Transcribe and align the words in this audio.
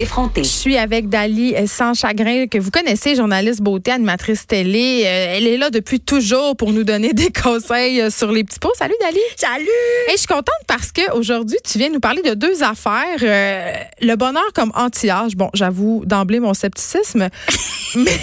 Effronté. 0.00 0.44
Je 0.44 0.48
suis 0.48 0.76
avec 0.76 1.08
Dali 1.08 1.56
euh, 1.56 1.66
Sans 1.66 1.92
Chagrin, 1.92 2.46
que 2.46 2.56
vous 2.58 2.70
connaissez, 2.70 3.16
journaliste 3.16 3.60
beauté, 3.62 3.90
animatrice 3.90 4.46
télé. 4.46 5.02
Euh, 5.04 5.34
elle 5.36 5.48
est 5.48 5.56
là 5.56 5.70
depuis 5.70 5.98
toujours 5.98 6.56
pour 6.56 6.72
nous 6.72 6.84
donner 6.84 7.12
des 7.14 7.32
conseils 7.32 8.00
euh, 8.00 8.08
sur 8.08 8.30
les 8.30 8.44
petits 8.44 8.60
pots. 8.60 8.70
Salut 8.78 8.94
Dali. 9.00 9.18
Salut! 9.34 9.64
Et 10.06 10.12
je 10.12 10.18
suis 10.18 10.28
contente 10.28 10.54
parce 10.68 10.92
que 10.92 11.10
aujourd'hui, 11.16 11.58
tu 11.64 11.78
viens 11.78 11.88
nous 11.88 11.98
parler 11.98 12.22
de 12.22 12.34
deux 12.34 12.62
affaires. 12.62 13.18
Euh, 13.22 13.72
le 14.00 14.14
bonheur 14.14 14.52
comme 14.54 14.70
anti-âge. 14.76 15.34
Bon, 15.34 15.50
j'avoue 15.52 16.04
d'emblée 16.06 16.38
mon 16.38 16.54
scepticisme. 16.54 17.28
mais, 17.96 18.20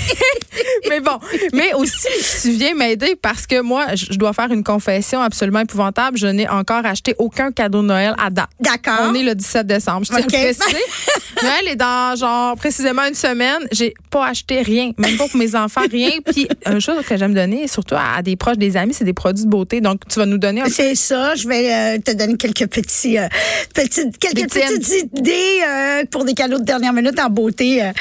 mais 0.88 1.00
bon, 1.02 1.20
mais 1.52 1.73
aussi, 1.73 2.07
tu 2.42 2.52
viens 2.52 2.73
m'aider 2.73 3.18
parce 3.21 3.46
que 3.46 3.60
moi, 3.60 3.96
je 3.96 4.18
dois 4.18 4.32
faire 4.32 4.50
une 4.50 4.64
confession 4.64 5.20
absolument 5.20 5.60
épouvantable. 5.60 6.18
Je 6.18 6.28
n'ai 6.28 6.48
encore 6.48 6.86
acheté 6.86 7.16
aucun 7.18 7.52
cadeau 7.52 7.82
de 7.82 7.88
Noël 7.88 8.16
à 8.18 8.30
date. 8.30 8.48
D'accord. 8.62 9.10
On 9.10 9.14
est 9.14 9.23
le 9.23 9.36
17 9.36 9.68
décembre. 9.68 10.05
Je 10.05 10.14
tiens 10.14 10.26
OK. 10.26 10.34
à 10.34 10.38
le 10.38 10.54
préciser. 10.54 10.84
Noël 11.44 11.64
est 11.68 11.75
dans 11.75 12.16
genre 12.16 12.55
précisément 12.55 13.04
une 13.07 13.13
semaine. 13.16 13.59
J'ai 13.71 13.93
pas 14.10 14.28
acheté 14.28 14.61
rien, 14.61 14.92
même 14.97 15.18
pas 15.18 15.28
pour 15.28 15.37
mes 15.37 15.56
enfants, 15.56 15.82
rien. 15.92 16.11
Puis 16.32 16.47
une 16.65 16.79
chose 16.82 17.04
que 17.07 17.18
j'aime 17.18 17.33
donner, 17.33 17.68
surtout 17.68 17.96
à, 17.96 18.18
à 18.18 18.21
des 18.21 18.36
proches, 18.36 18.57
des 18.57 18.78
amis, 18.78 18.93
c'est 18.93 19.04
des 19.06 19.14
produits 19.14 19.46
de 19.46 19.50
beauté. 19.50 19.82
Donc 19.82 20.01
tu 20.09 20.20
vas 20.20 20.25
nous 20.25 20.37
donner 20.37 20.61
un 20.61 20.70
C'est 20.70 20.96
ça. 20.96 21.36
Je 21.36 21.47
vais 21.47 21.73
euh, 21.73 21.97
te 22.00 22.11
donner 22.11 22.37
quelques 22.37 22.68
petits, 22.68 23.18
euh, 23.18 23.28
petites, 23.73 24.18
quelques 24.18 24.36
Des 24.36 24.47
tiennes. 24.47 24.79
petites 24.79 25.11
idées 25.18 25.59
euh, 25.68 26.04
pour 26.11 26.25
des 26.25 26.33
cadeaux 26.33 26.59
de 26.59 26.64
dernière 26.65 26.93
minute 26.93 27.20
en 27.20 27.29
beauté 27.29 27.82
à, 27.82 27.92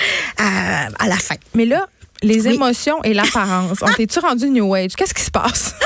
à 0.98 1.08
la 1.08 1.16
fin. 1.16 1.34
Mais 1.54 1.64
là, 1.64 1.86
les 2.22 2.46
Oui. 2.46 2.54
émotions 2.54 3.02
et 3.04 3.12
l'apparence. 3.14 3.78
On 3.82 3.92
t'es-tu 3.92 4.18
rendu 4.18 4.48
New 4.50 4.72
Age? 4.74 4.92
Qu'est-ce 4.96 5.14
qui 5.14 5.22
se 5.22 5.30
passe? 5.30 5.74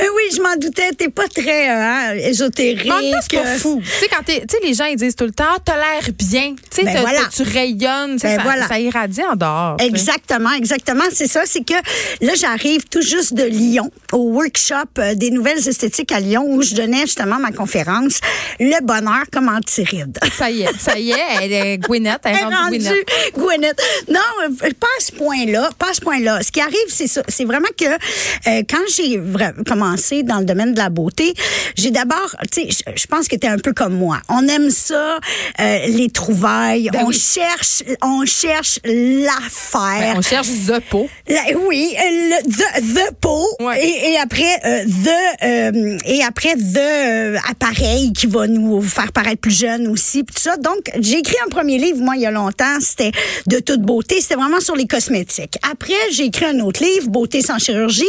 Euh, 0.00 0.04
oui, 0.16 0.22
je 0.36 0.40
m'en 0.42 0.56
doutais. 0.56 0.90
T'es 0.96 1.08
pas 1.08 1.28
très 1.28 1.68
euh, 1.68 1.72
hein, 1.74 2.14
ésotérique. 2.14 2.90
C'est 3.28 3.36
pas 3.42 3.46
euh, 3.48 3.58
fou. 3.58 3.80
Tu 3.84 3.90
sais, 3.90 4.08
quand 4.08 4.22
t'es, 4.24 4.40
tu 4.40 4.46
sais, 4.56 4.58
les 4.66 4.74
gens, 4.74 4.84
ils 4.86 4.96
disent 4.96 5.16
tout 5.16 5.24
le 5.24 5.32
temps, 5.32 5.56
t'as 5.64 5.76
l'air 5.76 6.08
bien. 6.16 6.54
Tu 6.70 6.76
sais, 6.76 6.84
Ben 6.84 7.00
voilà. 7.00 7.20
tu 7.34 7.42
rayonnes. 7.42 8.16
Ben 8.16 8.36
ça, 8.36 8.42
voilà. 8.42 8.66
ça 8.68 8.78
irradie 8.78 9.22
en 9.22 9.36
dehors. 9.36 9.76
Exactement, 9.80 10.52
exactement. 10.52 11.04
C'est 11.12 11.26
ça. 11.26 11.42
C'est 11.46 11.64
que 11.64 11.74
là, 12.20 12.32
j'arrive 12.34 12.84
tout 12.88 13.02
juste 13.02 13.34
de 13.34 13.44
Lyon 13.44 13.90
au 14.12 14.30
workshop 14.32 15.14
des 15.16 15.30
nouvelles 15.30 15.66
esthétiques 15.68 16.12
à 16.12 16.20
Lyon 16.20 16.44
où 16.46 16.62
je 16.62 16.74
donnais 16.74 17.02
justement 17.02 17.38
ma 17.38 17.52
conférence 17.52 18.20
Le 18.58 18.82
bonheur 18.84 19.24
comme 19.32 19.48
anti-rides. 19.48 20.18
Ça 20.36 20.50
y 20.50 20.62
est, 20.62 20.78
ça 20.78 20.98
y 20.98 21.10
est, 21.10 21.16
elle 21.42 21.52
est 21.52 21.78
Gwyneth, 21.78 22.20
elle 22.24 22.36
est 22.36 22.42
rendue 22.42 22.56
rendue 22.56 22.78
Gwyneth. 22.78 23.06
Gwyneth. 23.36 23.82
Non, 24.08 24.56
pas 24.78 24.86
à 24.98 25.00
ce 25.00 25.12
point-là. 25.12 25.70
Pas 25.78 25.90
à 25.90 25.94
ce 25.94 26.00
point-là. 26.00 26.42
Ce 26.42 26.50
qui 26.52 26.60
arrive, 26.60 26.74
c'est 26.88 27.06
ça. 27.06 27.22
C'est 27.28 27.44
vraiment 27.44 27.68
que 27.78 27.84
euh, 27.84 28.62
quand 28.68 28.78
j'ai 28.94 29.18
vra- 29.18 29.54
commencé 29.64 30.22
dans 30.22 30.38
le 30.38 30.44
domaine 30.44 30.72
de 30.74 30.78
la 30.78 30.88
beauté, 30.90 31.34
j'ai 31.76 31.90
d'abord, 31.90 32.36
tu 32.52 32.62
sais, 32.62 32.84
je- 32.96 33.06
pense 33.06 33.26
que 33.28 33.34
tu 33.36 33.46
es 33.46 33.50
un 33.50 33.58
peu 33.58 33.72
comme 33.72 33.94
moi. 33.94 34.20
On 34.28 34.46
aime 34.46 34.70
ça, 34.70 35.18
euh, 35.60 35.78
les 35.88 36.10
trouvailles. 36.10 36.90
Ben 36.92 37.02
on 37.04 37.08
oui. 37.08 37.18
cherche, 37.18 37.82
on 38.02 38.24
cherche 38.24 38.78
l'affaire. 38.84 40.12
Ben, 40.12 40.14
on 40.18 40.22
cherche 40.22 40.48
The 40.66 40.80
Pot. 40.90 41.08
La- 41.28 41.56
oui, 41.66 41.94
euh, 41.96 42.00
le 42.44 42.50
the, 42.50 42.94
the 42.94 43.14
pot 43.20 43.46
Ouais. 43.60 43.84
et, 43.84 44.12
et 44.12 44.18
après 44.18 44.52
euh, 44.64 44.84
the 44.84 45.44
euh, 45.44 45.98
et 46.04 46.22
après 46.22 46.54
the 46.54 47.38
appareil 47.48 48.12
qui 48.12 48.26
va 48.26 48.46
nous 48.46 48.80
faire 48.82 49.12
paraître 49.12 49.40
plus 49.40 49.56
jeunes 49.56 49.86
aussi 49.88 50.24
tout 50.24 50.34
ça. 50.40 50.56
Donc 50.56 50.90
j'ai 51.00 51.18
écrit 51.18 51.36
un 51.44 51.48
premier 51.48 51.78
livre 51.78 51.98
moi 52.00 52.14
il 52.16 52.22
y 52.22 52.26
a 52.26 52.30
longtemps, 52.30 52.78
c'était 52.80 53.12
de 53.46 53.58
toute 53.58 53.82
beauté, 53.82 54.20
c'était 54.20 54.34
vraiment 54.36 54.60
sur 54.60 54.76
les 54.76 54.86
cosmétiques. 54.86 55.56
Après 55.70 55.92
j'ai 56.12 56.24
écrit 56.24 56.46
un 56.46 56.60
autre 56.60 56.82
livre, 56.82 57.08
Beauté 57.08 57.42
sans 57.42 57.58
chirurgie, 57.58 58.04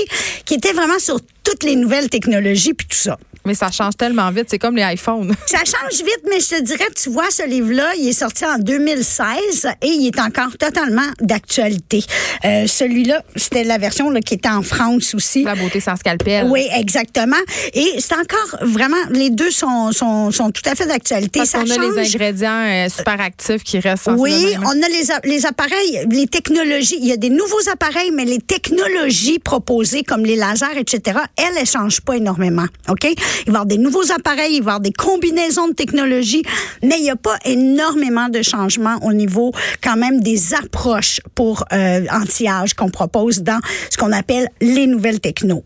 qui 0.45 0.53
était 0.55 0.73
vraiment 0.73 0.99
sur 0.99 1.19
toutes 1.51 1.63
les 1.63 1.75
nouvelles 1.75 2.09
technologies 2.09 2.73
puis 2.73 2.87
tout 2.87 2.95
ça. 2.95 3.17
Mais 3.45 3.55
ça 3.55 3.71
change 3.71 3.97
tellement 3.97 4.29
vite. 4.31 4.45
C'est 4.49 4.59
comme 4.59 4.75
les 4.75 4.83
iPhones. 4.93 5.33
Ça 5.47 5.59
change 5.59 5.97
vite, 5.97 6.21
mais 6.29 6.39
je 6.39 6.49
te 6.49 6.61
dirais, 6.61 6.87
tu 6.95 7.09
vois, 7.09 7.29
ce 7.31 7.47
livre-là, 7.47 7.91
il 7.97 8.07
est 8.09 8.13
sorti 8.13 8.45
en 8.45 8.57
2016 8.57 9.67
et 9.81 9.87
il 9.87 10.07
est 10.07 10.19
encore 10.19 10.57
totalement 10.57 11.07
d'actualité. 11.19 12.03
Euh, 12.45 12.67
Celui-là, 12.67 13.23
c'était 13.35 13.63
la 13.63 13.77
version 13.77 14.09
là, 14.09 14.21
qui 14.21 14.35
était 14.35 14.49
en 14.49 14.61
France 14.61 15.13
aussi. 15.15 15.43
La 15.43 15.55
beauté 15.55 15.79
sans 15.79 15.95
scalpel. 15.95 16.47
Oui, 16.49 16.67
exactement. 16.75 17.35
Et 17.73 17.95
c'est 17.99 18.13
encore 18.15 18.57
vraiment, 18.61 18.95
les 19.09 19.29
deux 19.29 19.51
sont, 19.51 19.91
sont, 19.91 20.31
sont 20.31 20.51
tout 20.51 20.67
à 20.69 20.75
fait 20.75 20.85
d'actualité. 20.85 21.39
Parce 21.39 21.51
qu'on 21.51 21.61
a 21.61 21.77
les 21.77 21.99
ingrédients 22.15 22.63
euh, 22.65 22.89
super 22.89 23.19
actifs 23.19 23.63
qui 23.63 23.79
restent 23.79 24.09
Oui, 24.17 24.55
on 24.63 24.69
a 24.69 24.87
les, 24.87 25.29
les 25.29 25.45
appareils, 25.45 26.05
les 26.09 26.27
technologies. 26.27 26.97
Il 26.99 27.07
y 27.07 27.11
a 27.11 27.17
des 27.17 27.29
nouveaux 27.29 27.69
appareils, 27.71 28.11
mais 28.11 28.25
les 28.25 28.39
technologies 28.39 29.39
proposées, 29.39 30.03
comme 30.03 30.25
les 30.25 30.35
lasers, 30.35 30.77
etc., 30.77 31.19
elles, 31.37 31.45
elles 31.59 31.65
changent 31.65 32.01
pas 32.01 32.17
énormément. 32.17 32.65
OK? 32.89 33.07
Il 33.45 33.51
va 33.51 33.59
y 33.59 33.61
avoir 33.61 33.65
des 33.65 33.77
nouveaux 33.77 34.11
appareils, 34.11 34.55
il 34.55 34.63
va 34.63 34.71
y 34.71 34.75
avoir 34.75 34.79
des 34.79 34.93
combinaisons 34.93 35.67
de 35.67 35.73
technologies, 35.73 36.43
mais 36.83 36.97
il 36.97 37.03
n'y 37.03 37.09
a 37.09 37.15
pas 37.15 37.37
énormément 37.45 38.29
de 38.29 38.41
changements 38.41 38.97
au 39.03 39.13
niveau, 39.13 39.51
quand 39.83 39.95
même, 39.95 40.21
des 40.21 40.53
approches 40.53 41.21
pour 41.35 41.63
euh, 41.73 42.05
anti-âge 42.11 42.73
qu'on 42.73 42.89
propose 42.89 43.41
dans 43.41 43.59
ce 43.89 43.97
qu'on 43.97 44.11
appelle 44.11 44.47
les 44.61 44.87
nouvelles 44.87 45.19
technos. 45.19 45.63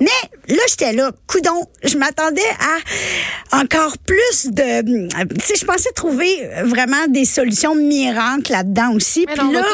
Mais 0.00 0.54
là, 0.54 0.62
j'étais 0.68 0.92
là, 0.92 1.10
coudon, 1.26 1.66
je 1.82 1.96
m'attendais 1.96 2.40
à 2.60 3.60
encore 3.60 3.96
plus 3.98 4.50
de... 4.50 4.82
Tu 4.82 5.46
sais, 5.46 5.54
je 5.58 5.64
pensais 5.64 5.90
trouver 5.94 6.48
vraiment 6.64 7.06
des 7.08 7.24
solutions 7.24 7.74
miracles 7.74 8.52
là-dedans 8.52 8.92
aussi. 8.94 9.24
Mais 9.26 9.34
Puis 9.34 9.44
non, 9.46 9.52
là, 9.52 9.64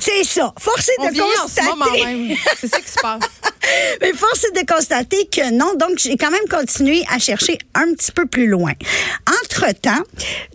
c'est 0.00 0.24
ça. 0.24 0.52
Force 0.58 0.88
est 0.88 0.94
On 0.98 1.08
de 1.08 1.14
ce 1.14 1.40
constater... 1.40 2.38
C'est 2.60 2.68
ça 2.68 2.80
qui 2.80 2.90
se 2.90 3.00
passe. 3.00 3.22
Mais 4.00 4.12
force 4.12 4.44
est 4.44 4.60
de 4.60 4.66
constater 4.66 5.28
que 5.30 5.52
non. 5.52 5.74
Donc, 5.78 5.98
j'ai 5.98 6.16
quand 6.16 6.30
même 6.30 6.48
à 7.10 7.18
chercher 7.18 7.58
un 7.74 7.92
petit 7.94 8.12
peu 8.12 8.26
plus 8.26 8.46
loin. 8.46 8.72
Entre-temps, 9.44 10.02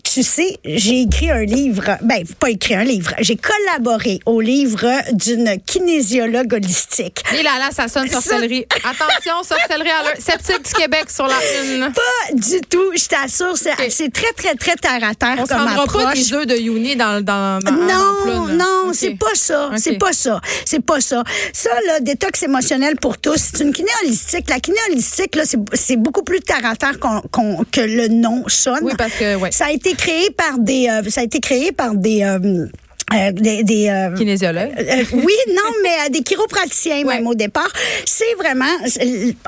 tu 0.04 0.24
sais, 0.24 0.58
j'ai 0.66 1.02
écrit 1.02 1.30
un 1.30 1.44
livre. 1.44 1.98
Ben, 2.02 2.26
pas 2.40 2.50
écrit 2.50 2.76
un 2.76 2.84
livre. 2.84 3.14
J'ai 3.20 3.38
collaboré 3.38 4.20
au 4.26 4.42
livre 4.42 4.88
d'une 5.14 5.60
kinésiologue 5.66 6.54
holistique. 6.54 7.24
Et 7.38 7.44
là, 7.44 7.52
là, 7.60 7.70
ça 7.72 7.88
sonne 7.88 8.10
sorcellerie. 8.10 8.66
Attention, 8.84 9.44
sorcellerie 9.44 9.90
à 9.90 10.04
l'heure. 10.04 10.14
Sceptique 10.20 10.64
du 10.64 10.74
Québec 10.74 11.10
sur 11.10 11.28
la 11.28 11.36
une. 11.64 11.92
Pas 11.94 12.34
du 12.34 12.62
tout, 12.62 12.92
je 12.96 13.06
t'assure. 13.08 13.56
C'est 13.90 14.12
très, 14.12 14.32
très, 14.34 14.56
très 14.56 14.76
terre 14.76 15.04
à 15.04 15.14
terre 15.14 15.36
On 15.40 15.46
comme 15.46 15.58
rendra 15.58 15.86
pas 15.86 16.10
approche. 16.10 16.30
des 16.30 16.46
de 16.46 16.56
Youni 16.56 16.96
dans, 16.96 17.24
dans, 17.24 17.60
dans, 17.60 17.72
Non, 17.72 18.48
non, 18.48 18.94
c'est 18.94 19.16
pas 19.16 19.36
ça. 19.36 19.72
C'est 19.78 19.98
pas 19.98 20.14
ça. 20.14 20.42
C'est 20.66 20.84
pas 20.84 21.02
ça. 21.02 21.24
Ça, 21.54 21.70
là, 21.86 22.00
détox 22.00 22.44
émotionnel 22.44 22.96
pour 22.96 23.18
tous, 23.18 23.38
c'est 23.38 23.64
une 23.64 23.74
kiné 23.74 23.92
holistique. 24.04 24.50
La 24.50 24.60
kiné 24.60 24.78
holistique, 24.90 25.36
là, 25.36 25.44
c'est 25.46 25.58
c'est 25.74 25.98
beaucoup 26.08 26.24
plus 26.24 26.40
terre 26.40 26.64
à 26.64 26.74
terre 26.78 26.98
que 27.00 27.82
le 27.82 28.08
nom 28.08 28.46
sonne. 28.48 28.80
Oui, 28.82 28.94
parce 28.98 29.14
que, 29.14 29.36
ouais. 29.36 29.52
Ça 29.52 29.66
a 29.66 29.72
été 29.72 29.94
créé 29.94 30.30
par 30.32 30.58
des, 30.58 30.88
euh, 30.88 31.10
ça 31.10 31.20
a 31.20 31.24
été 31.26 31.42
créé 31.42 31.74
par 31.74 31.96
des, 31.96 32.24
euh, 32.24 32.66
euh, 33.14 33.32
des, 33.32 33.64
des, 33.64 33.88
euh, 33.90 34.14
Kinésiologue. 34.16 34.70
euh, 34.78 35.04
oui, 35.14 35.34
non, 35.56 35.72
mais 35.84 35.90
euh, 36.06 36.10
des 36.10 36.24
chiropraticiens 36.24 36.98
Ouais. 37.06 37.16
même 37.16 37.28
au 37.28 37.36
départ. 37.36 37.70
C'est 38.06 38.34
vraiment, 38.38 38.66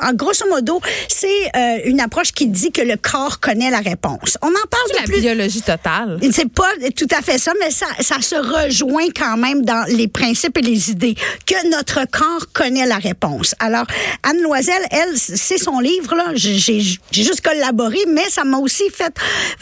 en 0.01 0.13
grosso 0.13 0.45
modo, 0.49 0.79
c'est 1.07 1.27
euh, 1.55 1.77
une 1.85 1.99
approche 1.99 2.31
qui 2.31 2.47
dit 2.47 2.71
que 2.71 2.81
le 2.81 2.95
corps 2.95 3.39
connaît 3.39 3.69
la 3.69 3.79
réponse. 3.79 4.37
On 4.41 4.47
en 4.47 4.67
parle 4.69 4.83
C'est 4.87 4.93
de 4.93 4.97
la 4.99 5.03
plus. 5.03 5.21
biologie 5.21 5.61
totale. 5.61 6.19
C'est 6.31 6.49
pas 6.51 6.69
tout 6.95 7.07
à 7.17 7.21
fait 7.21 7.37
ça, 7.37 7.51
mais 7.59 7.71
ça, 7.71 7.87
ça 7.99 8.21
se 8.21 8.35
rejoint 8.35 9.07
quand 9.15 9.35
même 9.37 9.63
dans 9.65 9.85
les 9.89 10.07
principes 10.07 10.57
et 10.57 10.61
les 10.61 10.91
idées 10.91 11.15
que 11.45 11.69
notre 11.69 12.05
corps 12.09 12.51
connaît 12.53 12.85
la 12.85 12.97
réponse. 12.97 13.55
Alors, 13.59 13.85
Anne 14.23 14.41
Loisel, 14.41 14.81
elle, 14.91 15.17
c'est 15.17 15.57
son 15.57 15.79
livre 15.79 16.15
là. 16.15 16.27
J'ai 16.35 16.57
j'ai 16.59 16.99
juste 17.23 17.41
collaboré, 17.41 17.97
mais 18.07 18.29
ça 18.29 18.43
m'a 18.45 18.57
aussi 18.57 18.83
fait 18.93 19.13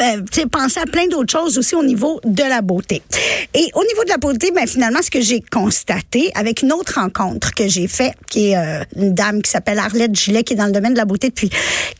euh, 0.01 0.21
tu 0.31 0.41
sais, 0.41 0.45
penser 0.47 0.79
à 0.79 0.85
plein 0.85 1.07
d'autres 1.07 1.31
choses 1.31 1.57
aussi 1.57 1.75
au 1.75 1.83
niveau 1.83 2.19
de 2.25 2.43
la 2.43 2.61
beauté. 2.61 3.01
Et 3.53 3.69
au 3.73 3.83
niveau 3.87 4.03
de 4.03 4.09
la 4.09 4.17
beauté, 4.17 4.51
ben 4.51 4.67
finalement, 4.67 5.01
ce 5.01 5.09
que 5.11 5.21
j'ai 5.21 5.41
constaté 5.41 6.31
avec 6.35 6.61
une 6.61 6.71
autre 6.73 6.95
rencontre 6.99 7.53
que 7.53 7.67
j'ai 7.67 7.87
fait, 7.87 8.13
qui 8.29 8.49
est 8.49 8.57
euh, 8.57 8.83
une 8.95 9.13
dame 9.13 9.41
qui 9.41 9.49
s'appelle 9.51 9.79
Arlette 9.79 10.15
Gillet, 10.15 10.43
qui 10.43 10.53
est 10.53 10.57
dans 10.57 10.65
le 10.65 10.71
domaine 10.71 10.93
de 10.93 10.97
la 10.97 11.05
beauté 11.05 11.29
depuis 11.29 11.49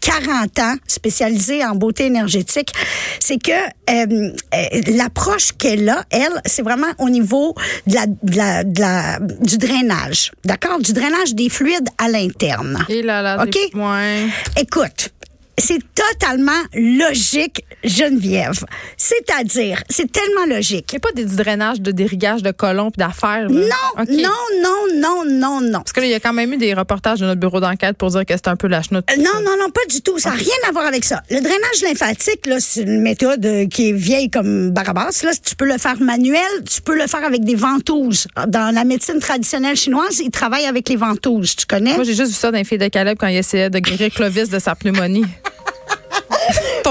40 0.01 0.59
ans, 0.59 0.75
spécialisée 0.87 1.63
en 1.65 1.75
beauté 1.75 2.05
énergétique, 2.05 2.71
c'est 3.19 3.37
que 3.41 3.51
euh, 3.51 4.31
euh, 4.53 4.81
l'approche 4.95 5.51
qu'elle 5.57 5.87
a, 5.89 6.03
elle, 6.09 6.41
c'est 6.45 6.61
vraiment 6.61 6.87
au 6.99 7.09
niveau 7.09 7.55
de 7.87 7.95
la, 7.95 8.05
de 8.07 8.35
la, 8.37 8.63
de 8.63 8.79
la- 8.79 9.19
du 9.19 9.57
drainage, 9.57 10.31
d'accord, 10.45 10.79
du 10.79 10.93
drainage 10.93 11.33
des 11.35 11.49
fluides 11.49 11.89
à 11.97 12.09
l'interne. 12.09 12.85
Et 12.89 13.01
là, 13.01 13.21
là. 13.21 13.43
OK? 13.43 13.57
Écoute, 14.59 15.09
c'est 15.59 15.79
totalement 15.95 16.51
logique, 16.73 17.63
Geneviève. 17.83 18.63
C'est-à-dire, 18.95 19.81
c'est 19.89 20.11
tellement 20.11 20.45
logique. 20.45 20.85
Il 20.91 20.95
n'y 20.95 20.97
a 20.97 20.99
pas 20.99 21.11
des, 21.13 21.25
du 21.25 21.35
drainage, 21.35 21.81
de 21.81 21.91
dérigage 21.91 22.43
de 22.43 22.51
colons 22.51 22.91
puis 22.91 22.99
d'affaires. 22.99 23.49
Non, 23.49 23.63
non, 23.97 24.29
non, 24.61 24.85
non, 24.95 25.25
non, 25.25 25.61
non. 25.61 25.79
Parce 25.79 25.93
que 25.93 26.01
là, 26.01 26.05
il 26.05 26.11
y 26.11 26.15
a 26.15 26.19
quand 26.19 26.33
même 26.33 26.53
eu 26.53 26.57
des 26.57 26.73
reportages 26.73 27.19
de 27.19 27.25
notre 27.25 27.39
bureau 27.39 27.59
d'enquête 27.59 27.97
pour 27.97 28.09
dire 28.11 28.25
que 28.25 28.33
c'est 28.35 28.47
un 28.47 28.55
peu 28.55 28.67
la 28.67 28.81
chenoute. 28.83 29.05
Euh, 29.11 29.17
Non, 29.17 29.41
non, 29.43 29.57
non, 29.59 29.69
pas 29.71 29.85
du 29.89 30.01
tout. 30.01 30.19
Ça 30.19 30.29
n'a 30.29 30.35
rien 30.35 30.55
à 30.67 30.71
voir 30.71 30.85
avec 30.85 31.03
ça. 31.03 31.23
Le 31.29 31.39
drainage 31.41 31.81
lymphatique, 31.83 32.45
là, 32.45 32.57
c'est 32.59 32.81
une 32.81 33.01
méthode 33.01 33.43
euh, 33.45 33.65
qui 33.67 33.89
est 33.89 33.93
vieille 33.93 34.29
comme 34.29 34.69
Barabas. 34.69 35.21
Là, 35.23 35.31
tu 35.43 35.55
peux 35.55 35.65
le 35.65 35.77
faire 35.77 35.99
manuel, 35.99 36.41
tu 36.69 36.81
peux 36.81 36.95
le 36.95 37.07
faire 37.07 37.23
avec 37.23 37.43
des 37.43 37.55
ventouses. 37.55 38.27
Dans 38.47 38.73
la 38.73 38.83
médecine 38.83 39.19
traditionnelle 39.19 39.75
chinoise, 39.75 40.19
ils 40.19 40.29
travaillent 40.29 40.65
avec 40.67 40.87
les 40.89 40.95
ventouses. 40.97 41.55
Tu 41.55 41.65
connais? 41.65 41.95
Moi, 41.95 42.03
j'ai 42.03 42.13
juste 42.13 42.29
vu 42.29 42.37
ça 42.37 42.51
dans 42.51 42.57
les 42.57 42.63
filles 42.63 42.77
de 42.77 42.87
Caleb 42.87 43.17
quand 43.19 43.27
il 43.27 43.37
essayait 43.37 43.69
de 43.69 43.79
guérir 43.79 44.11
Clovis 44.11 44.49
de 44.49 44.59
sa 44.59 44.75
pneumonie. 44.75 45.25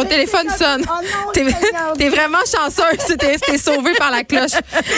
ton 0.03 0.05
téléphone 0.05 0.47
sonne. 0.59 0.83
Oh 0.89 1.03
non, 1.03 1.33
T'es 1.97 2.09
vraiment 2.09 2.39
chanceuse. 2.41 3.17
T'es 3.19 3.59
sauvée 3.59 3.95
par 3.97 4.11
la 4.11 4.25
cloche. 4.25 4.53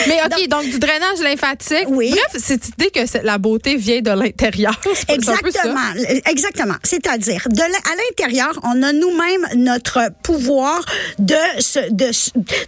Mais 0.07 0.19
OK, 0.25 0.47
donc, 0.47 0.63
du 0.65 0.79
drainage 0.79 1.19
lymphatique. 1.23 1.85
Oui. 1.87 2.11
Bref, 2.11 2.41
cette 2.43 2.67
idée 2.69 2.89
que 2.91 2.99
la 3.23 3.37
beauté 3.37 3.75
vient 3.77 4.01
de 4.01 4.11
l'intérieur. 4.11 4.73
Un 4.73 4.83
peu 4.83 4.95
ça. 4.95 5.13
Exactement, 5.13 5.79
exactement. 6.25 6.75
C'est-à-dire, 6.83 7.47
de 7.49 7.61
à 7.61 7.95
l'intérieur, 7.95 8.59
on 8.63 8.81
a 8.83 8.91
nous-mêmes 8.93 9.47
notre 9.55 9.99
pouvoir 10.23 10.81
de, 11.17 11.35
se- 11.59 11.91
de, 11.91 12.09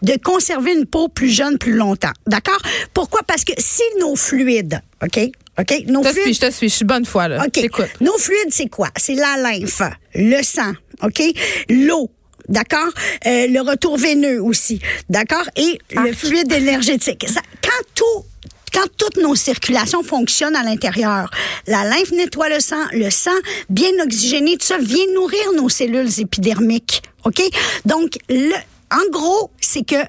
de 0.01 0.17
conserver 0.23 0.73
une 0.73 0.85
peau 0.85 1.07
plus 1.09 1.29
jeune 1.29 1.57
plus 1.57 1.73
longtemps. 1.73 2.13
D'accord? 2.27 2.59
Pourquoi? 2.93 3.21
Parce 3.27 3.43
que 3.43 3.53
si 3.57 3.81
nos 3.99 4.15
fluides, 4.15 4.81
OK? 5.03 5.19
OK? 5.59 5.73
Nos 5.87 6.03
Je 6.03 6.07
te 6.09 6.13
suis, 6.13 6.21
fluides, 6.23 6.35
je 6.35 6.47
te 6.47 6.51
suis. 6.51 6.69
Je 6.69 6.75
suis 6.75 6.85
bonne 6.85 7.05
foi, 7.05 7.27
là. 7.27 7.43
OK. 7.45 7.59
Nos 7.99 8.17
fluides, 8.17 8.51
c'est 8.51 8.69
quoi? 8.69 8.87
C'est 8.95 9.15
la 9.15 9.35
lymphe, 9.37 9.81
le 10.15 10.41
sang, 10.43 10.71
OK? 11.03 11.21
L'eau. 11.69 12.09
D'accord? 12.51 12.89
Euh, 13.25 13.47
le 13.47 13.61
retour 13.61 13.97
veineux 13.97 14.41
aussi. 14.41 14.79
D'accord? 15.09 15.49
Et 15.55 15.79
le 15.95 16.13
fluide 16.13 16.51
énergétique. 16.51 17.25
Ça, 17.27 17.41
quand 17.61 17.85
tout 17.95 18.25
quand 18.73 18.87
toutes 18.97 19.17
nos 19.17 19.35
circulations 19.35 20.01
fonctionnent 20.01 20.55
à 20.55 20.63
l'intérieur, 20.63 21.29
la 21.67 21.83
lymphe 21.83 22.11
nettoie 22.11 22.47
le 22.47 22.61
sang, 22.61 22.85
le 22.93 23.09
sang 23.09 23.31
bien 23.69 23.91
oxygéné, 24.01 24.55
tout 24.55 24.65
ça 24.65 24.77
vient 24.77 25.11
nourrir 25.13 25.51
nos 25.57 25.67
cellules 25.67 26.21
épidermiques. 26.21 27.01
OK? 27.25 27.41
Donc, 27.85 28.17
le, 28.29 28.53
en 28.89 29.09
gros, 29.11 29.51
c'est 29.59 29.85
que 29.85 30.01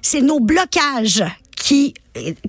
c'est 0.00 0.22
nos 0.22 0.40
blocages 0.40 1.24
qui 1.54 1.92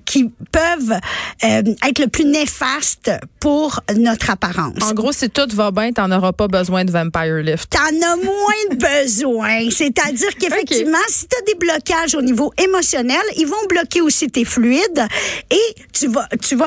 qui 0.04 0.30
peuvent 0.52 0.98
euh, 1.44 1.74
être 1.88 1.98
le 1.98 2.08
plus 2.08 2.24
néfastes 2.24 3.10
pour 3.40 3.80
notre 3.96 4.30
apparence. 4.30 4.82
En 4.82 4.92
gros, 4.92 5.12
si 5.12 5.30
tout 5.30 5.48
va 5.54 5.70
bien, 5.70 5.92
t'en 5.92 6.10
auras 6.10 6.32
pas 6.32 6.48
besoin 6.48 6.84
de 6.84 6.90
Vampire 6.90 7.36
Lift. 7.36 7.70
T'en 7.70 7.80
as 7.80 8.16
moins 8.16 8.64
de 8.70 8.76
besoin. 8.76 9.70
C'est-à-dire 9.70 10.34
qu'effectivement, 10.40 10.98
si 11.08 11.26
tu 11.26 11.36
as 11.36 11.42
des 11.42 11.54
blocages 11.54 12.14
au 12.14 12.22
niveau 12.22 12.52
émotionnel, 12.58 13.20
ils 13.36 13.46
vont 13.46 13.66
bloquer 13.68 14.00
aussi 14.00 14.28
tes 14.28 14.44
fluides 14.44 15.06
et 15.50 15.74
tu 15.92 16.08
vas, 16.08 16.28
tu 16.42 16.56
vas, 16.56 16.66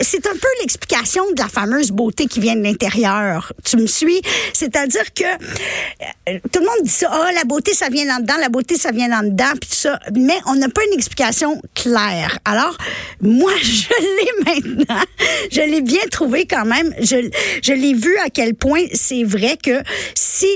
c'est 0.00 0.26
un 0.26 0.32
peu 0.32 0.48
l'explication 0.60 1.24
de 1.32 1.40
la 1.40 1.48
fameuse 1.48 1.90
beauté 1.90 2.26
qui 2.26 2.40
vient 2.40 2.56
de 2.56 2.62
l'intérieur. 2.62 3.52
Tu 3.64 3.76
me 3.76 3.86
suis? 3.86 4.20
C'est-à-dire 4.52 5.12
que 5.14 5.24
euh, 5.24 6.38
tout 6.52 6.60
le 6.60 6.66
monde 6.66 6.82
dit 6.84 6.90
ça, 6.90 7.10
ah, 7.12 7.32
la 7.32 7.44
beauté, 7.44 7.74
ça 7.74 7.88
vient 7.88 8.04
là-dedans, 8.04 8.34
la 8.40 8.48
beauté, 8.48 8.76
ça 8.76 8.90
vient 8.90 9.08
là-dedans, 9.08 9.52
puis 9.60 9.70
tout 9.70 9.76
ça. 9.76 9.98
Mais 10.14 10.38
on 10.46 10.54
n'a 10.56 10.68
pas 10.68 10.82
une 10.90 10.94
explication 10.94 11.60
claire. 11.74 12.21
Alors, 12.44 12.76
moi, 13.20 13.52
je 13.62 13.88
l'ai 14.00 14.44
maintenant. 14.44 15.02
Je 15.50 15.60
l'ai 15.60 15.80
bien 15.82 16.02
trouvé 16.10 16.46
quand 16.46 16.64
même. 16.64 16.94
Je, 17.00 17.30
je 17.62 17.72
l'ai 17.72 17.94
vu 17.94 18.16
à 18.18 18.30
quel 18.30 18.54
point 18.54 18.84
c'est 18.92 19.24
vrai 19.24 19.56
que 19.62 19.82
si 20.14 20.46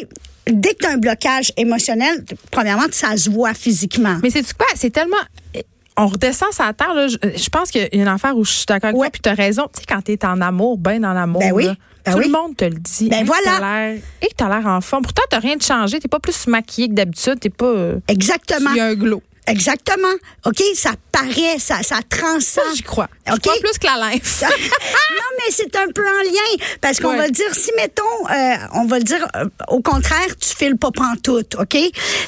dès 0.47 0.75
que 0.75 0.79
tu 0.81 0.87
as 0.87 0.93
un 0.93 0.99
blocage 0.99 1.53
émotionnel, 1.57 2.25
premièrement, 2.51 2.85
ça 2.91 3.17
se 3.17 3.29
voit 3.31 3.55
physiquement. 3.55 4.19
Mais 4.23 4.31
c'est 4.31 4.43
quoi? 4.57 4.67
C'est 4.75 4.91
tellement. 4.91 5.17
On 5.99 6.09
redescend 6.09 6.49
la 6.59 6.73
terre, 6.75 6.93
là. 6.95 7.09
Je, 7.09 7.17
je 7.37 7.49
pense 7.49 7.71
qu'il 7.71 7.81
y 7.81 7.85
a 7.85 7.89
une 8.03 8.07
affaire 8.07 8.37
où 8.37 8.45
je 8.45 8.51
suis 8.53 8.67
d'accord 8.67 8.89
avec 8.91 9.01
Ouais. 9.01 9.07
toi, 9.07 9.11
puis 9.13 9.23
tu 9.23 9.29
as 9.31 9.35
raison. 9.35 9.63
Tu 9.75 9.81
sais, 9.81 9.87
quand 9.89 10.03
tu 10.03 10.13
es 10.13 10.25
en 10.27 10.41
amour, 10.43 10.77
ben 10.77 11.03
en 11.07 11.17
amour, 11.17 11.41
Ben 11.41 11.53
oui, 11.53 11.65
là, 11.65 11.75
ben 12.05 12.13
tout 12.13 12.19
oui. 12.19 12.25
le 12.27 12.33
monde 12.33 12.55
te 12.55 12.67
le 12.67 12.77
dit. 12.79 13.09
Ben 13.09 13.25
voilà. 13.25 13.59
l'air- 13.59 14.03
Hey, 14.21 14.29
t'as 14.37 14.49
l'air 14.49 14.67
en 14.67 14.83
forme. 14.83 15.05
Pourtant, 15.05 15.23
t'as 15.31 15.39
rien 15.39 15.57
de 15.57 15.63
changé. 15.63 15.99
T'es 15.99 16.07
pas 16.09 16.21
plus 16.21 16.47
maquillée 16.49 16.89
que 16.89 16.93
d'habitude. 16.93 17.41
T'es 17.41 17.49
pas. 17.49 17.65
euh, 17.65 17.99
Exactement. 18.09 18.71
Il 18.73 18.77
y 18.77 18.81
a 18.81 18.85
un 18.89 18.95
glow. 18.95 19.23
Exactement. 19.47 20.13
OK? 20.45 20.63
Ça 20.75 20.93
paraît, 21.13 21.59
ça, 21.59 21.83
ça 21.83 22.01
transcend. 22.09 22.65
Ça, 22.65 22.75
j'y 22.75 22.83
crois. 22.83 23.09
Je 23.27 23.33
OK? 23.33 23.41
crois 23.41 23.55
plus 23.61 23.79
que 23.79 23.87
la 23.87 23.97
lymphe. 23.97 24.43
non, 24.43 25.31
mais 25.39 25.51
c'est 25.51 25.75
un 25.77 25.89
peu 25.95 26.03
en 26.07 26.23
lien. 26.23 26.65
Parce 26.81 26.99
qu'on 27.01 27.11
Ouais. 27.11 27.17
va 27.19 27.29
dire, 27.29 27.55
si, 27.55 27.71
mettons, 27.77 28.03
euh, 28.31 28.57
on 28.75 28.87
va 28.87 28.99
le 28.99 29.05
dire, 29.05 29.27
euh, 29.37 29.45
au 29.69 29.81
contraire, 29.81 30.27
tu 30.41 30.55
files 30.57 30.77
pas 30.77 30.91
pantoute, 30.91 31.55
OK? 31.59 31.77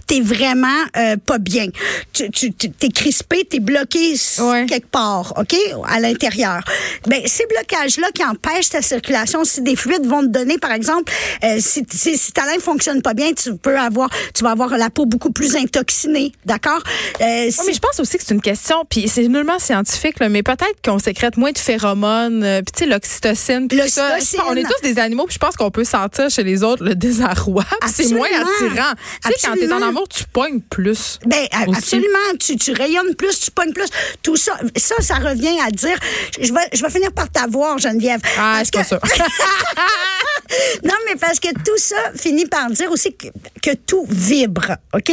T'es 0.07 0.21
vraiment 0.21 0.69
euh, 0.97 1.17
pas 1.17 1.39
bien. 1.39 1.67
Tu, 2.13 2.31
tu, 2.31 2.53
tu- 2.53 2.71
t'es 2.71 2.89
crispé, 2.89 3.45
t'es 3.45 3.61
bloqué 3.61 4.15
Ouais. 4.41 4.67
quelque 4.67 4.89
part, 4.89 5.35
OK? 5.37 5.57
À 5.87 6.01
l'intérieur. 6.01 6.61
Ben, 7.07 7.21
ces 7.27 7.47
blocages-là 7.47 8.09
qui 8.15 8.25
empêchent 8.25 8.71
ta 8.71 8.83
circulation, 8.83 9.45
si 9.45 9.63
des 9.63 9.77
fluides 9.77 10.07
vont 10.07 10.23
te 10.23 10.29
donner, 10.29 10.59
par 10.59 10.73
exemple, 10.73 11.13
euh, 11.45 11.57
si, 11.61 11.85
si, 11.93 12.17
si 12.17 12.33
ta 12.33 12.47
lymphe 12.47 12.63
fonctionne 12.63 13.03
pas 13.03 13.15
bien, 13.15 13.33
tu 13.33 13.57
peux 13.57 13.79
avoir, 13.79 14.09
tu 14.35 14.45
vas 14.45 14.51
avoir 14.51 14.77
la 14.77 14.91
peau 14.91 15.05
beaucoup 15.07 15.33
plus 15.33 15.57
intoxinée, 15.57 16.33
d'accord? 16.47 16.83
Euh, 17.21 17.51
si- 17.51 17.61
mais 17.67 17.73
je 17.73 17.79
pense 17.79 17.99
aussi 18.01 18.19
que 18.19 18.25
c'est 18.25 18.35
une 18.35 18.41
question, 18.41 18.85
puis 18.89 19.09
c'est 19.09 19.27
nullement 19.29 19.59
scientifique, 19.59 20.19
là, 20.21 20.29
mais 20.29 20.43
peut-être 20.43 20.77
qu'on 20.85 20.99
sécrète 20.99 21.37
moins 21.37 21.53
de 21.53 21.59
phéromones, 21.59 22.43
euh, 22.45 22.63
puis 22.63 22.73
tu 22.73 22.79
sais, 22.85 22.87
l'oxytocine, 22.87 23.69
tout 23.69 23.77
ça. 23.89 24.17
On 24.47 24.57
est 24.57 24.63
tous 24.63 24.83
des 24.83 24.99
animaux, 24.99 25.25
puis 25.27 25.35
je 25.35 25.39
pense 25.39 25.57
qu'on 25.57 25.71
peut 25.71 25.85
sentir 25.85 26.31
chez 26.31 26.43
les 26.43 26.63
autres 26.63 26.85
le 26.85 26.95
désarroi, 26.95 27.65
c'est 27.87 28.09
moins 28.13 28.29
attirant. 28.29 28.93
Tu 29.25 29.33
sais, 29.33 29.47
quand 29.47 29.55
t'es 29.55 29.73
en 29.73 29.83
amour, 29.83 30.09
tu 30.09 30.25
pognes 30.33 30.61
plus. 30.61 31.19
Ben, 31.27 31.47
aussi. 31.67 31.77
absolument. 31.79 32.19
Tu, 32.41 32.57
tu 32.57 32.73
rayonnes 32.73 33.15
plus, 33.15 33.39
tu 33.41 33.51
pognes 33.51 33.73
plus. 33.73 33.87
Tout 34.23 34.37
ça, 34.37 34.53
ça, 34.77 34.95
ça 35.01 35.15
revient 35.17 35.59
à 35.67 35.71
dire, 35.71 35.97
je 36.41 36.53
vais, 36.53 36.61
je 36.73 36.83
vais 36.83 36.91
finir 36.91 37.13
par 37.13 37.29
t'avoir, 37.31 37.79
Geneviève. 37.79 38.21
Ah, 38.39 38.61
c'est 38.65 38.73
pas 38.73 38.83
que- 38.83 38.89
ça. 38.89 38.99
non, 40.85 40.95
mais 41.07 41.17
parce 41.17 41.41
que 41.41 41.49
tout 41.49 41.77
ça 41.79 41.97
finit 42.17 42.47
par 42.47 42.71
dire 42.71 42.91
aussi 42.91 43.15
que, 43.15 43.27
que 43.63 43.75
tout 43.75 44.07
vibre, 44.09 44.77
OK? 44.95 45.13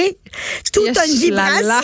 Tout 0.73 0.81
a 0.97 1.05
une 1.05 1.13
vibration. 1.15 1.81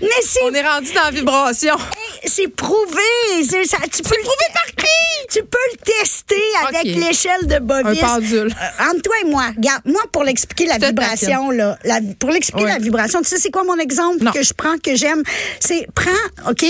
Mais 0.00 0.08
On 0.44 0.52
est 0.54 0.62
rendu 0.66 0.92
dans 0.92 1.04
la 1.04 1.10
vibration. 1.10 1.76
c'est 2.24 2.48
prouvé. 2.48 3.00
C'est 3.48 3.64
ça, 3.66 3.78
tu 3.90 4.02
peux 4.02 4.08
prouvé 4.22 4.44
par 4.52 4.66
qui? 4.76 4.86
Tu 5.30 5.40
peux 5.44 5.58
le 5.72 5.78
tester 5.78 6.36
avec 6.66 6.84
l'échelle 6.84 7.46
de 7.46 7.58
Bovis. 7.58 8.02
Un 8.02 8.06
pendule. 8.06 8.48
Euh, 8.52 8.84
entre 8.90 9.02
toi 9.02 9.14
et 9.22 9.26
moi, 9.26 9.44
regarde, 9.56 9.82
moi, 9.84 10.02
pour 10.12 10.24
l'expliquer 10.24 10.66
la 10.66 10.78
vibration, 10.78 11.50
là, 11.50 11.78
la- 11.84 12.00
pour 12.18 12.30
l'expliquer 12.30 12.64
Ouais. 12.64 12.72
la 12.72 12.78
vibration, 12.78 13.20
tu 13.20 13.28
sais, 13.28 13.36
c'est 13.38 13.50
quoi 13.50 13.64
mon 13.64 13.78
exemple 13.78 14.22
Non. 14.24 14.32
que 14.32 14.42
je 14.42 14.52
prends, 14.54 14.78
que 14.78 14.94
j'aime? 14.96 15.22
C'est, 15.60 15.86
prends, 15.94 16.50
OK, 16.50 16.64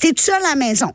t'es 0.00 0.12
tout 0.12 0.22
seul 0.22 0.34
à 0.44 0.50
la 0.50 0.54
maison. 0.56 0.92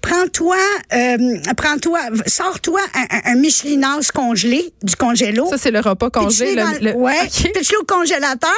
Prends-toi, 0.00 0.56
euh, 0.92 1.16
prends-toi, 1.56 2.00
sors-toi 2.26 2.80
un, 2.94 3.06
un, 3.10 3.32
un 3.32 3.34
Michelinas 3.36 4.07
congelé, 4.12 4.72
du 4.82 4.96
congélo. 4.96 5.48
Ça, 5.50 5.58
c'est 5.58 5.70
le 5.70 5.80
repas 5.80 6.10
congelé. 6.10 6.54
Le, 6.54 6.78
le- 6.90 6.92
ouais, 6.94 7.20
OK. 7.22 7.52
pitche-les 7.52 7.76
au 7.78 7.84
congélateur. 7.84 8.54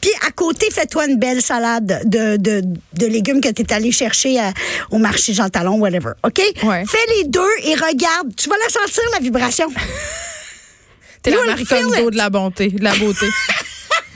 Puis 0.00 0.10
à 0.26 0.30
côté, 0.30 0.68
fais-toi 0.70 1.06
une 1.06 1.18
belle 1.18 1.42
salade 1.42 2.02
de, 2.04 2.36
de, 2.36 2.62
de 2.94 3.06
légumes 3.06 3.40
que 3.40 3.48
tu 3.48 3.62
es 3.62 3.72
allé 3.72 3.92
chercher 3.92 4.38
à- 4.40 4.52
au 4.90 4.98
marché 4.98 5.32
Jean 5.34 5.48
Talon, 5.48 5.78
whatever. 5.78 6.12
OK? 6.24 6.40
Ouais. 6.62 6.84
Fais 6.86 6.98
les 7.18 7.24
deux 7.24 7.40
et 7.64 7.74
regarde. 7.74 8.34
Tu 8.36 8.48
vas 8.48 8.56
la 8.56 8.68
sentir, 8.68 9.02
la 9.12 9.18
vibration. 9.20 9.68
T'es 11.22 11.30
la 11.30 11.44
Marie 11.44 11.64
Kondo 11.66 12.10
de 12.10 12.16
la 12.16 12.30
bonté, 12.30 12.68
de 12.68 12.82
la 12.82 12.94
beauté. 12.94 13.26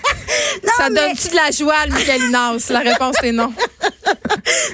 Non, 0.65 0.73
ça 0.77 0.89
mais, 0.91 1.01
donne-tu 1.01 1.29
de 1.29 1.35
la 1.37 1.51
joie, 1.51 1.87
le 1.87 1.95
Michelinas? 1.95 2.67
La 2.71 2.79
réponse 2.81 3.17
est 3.23 3.33
non. 3.33 3.53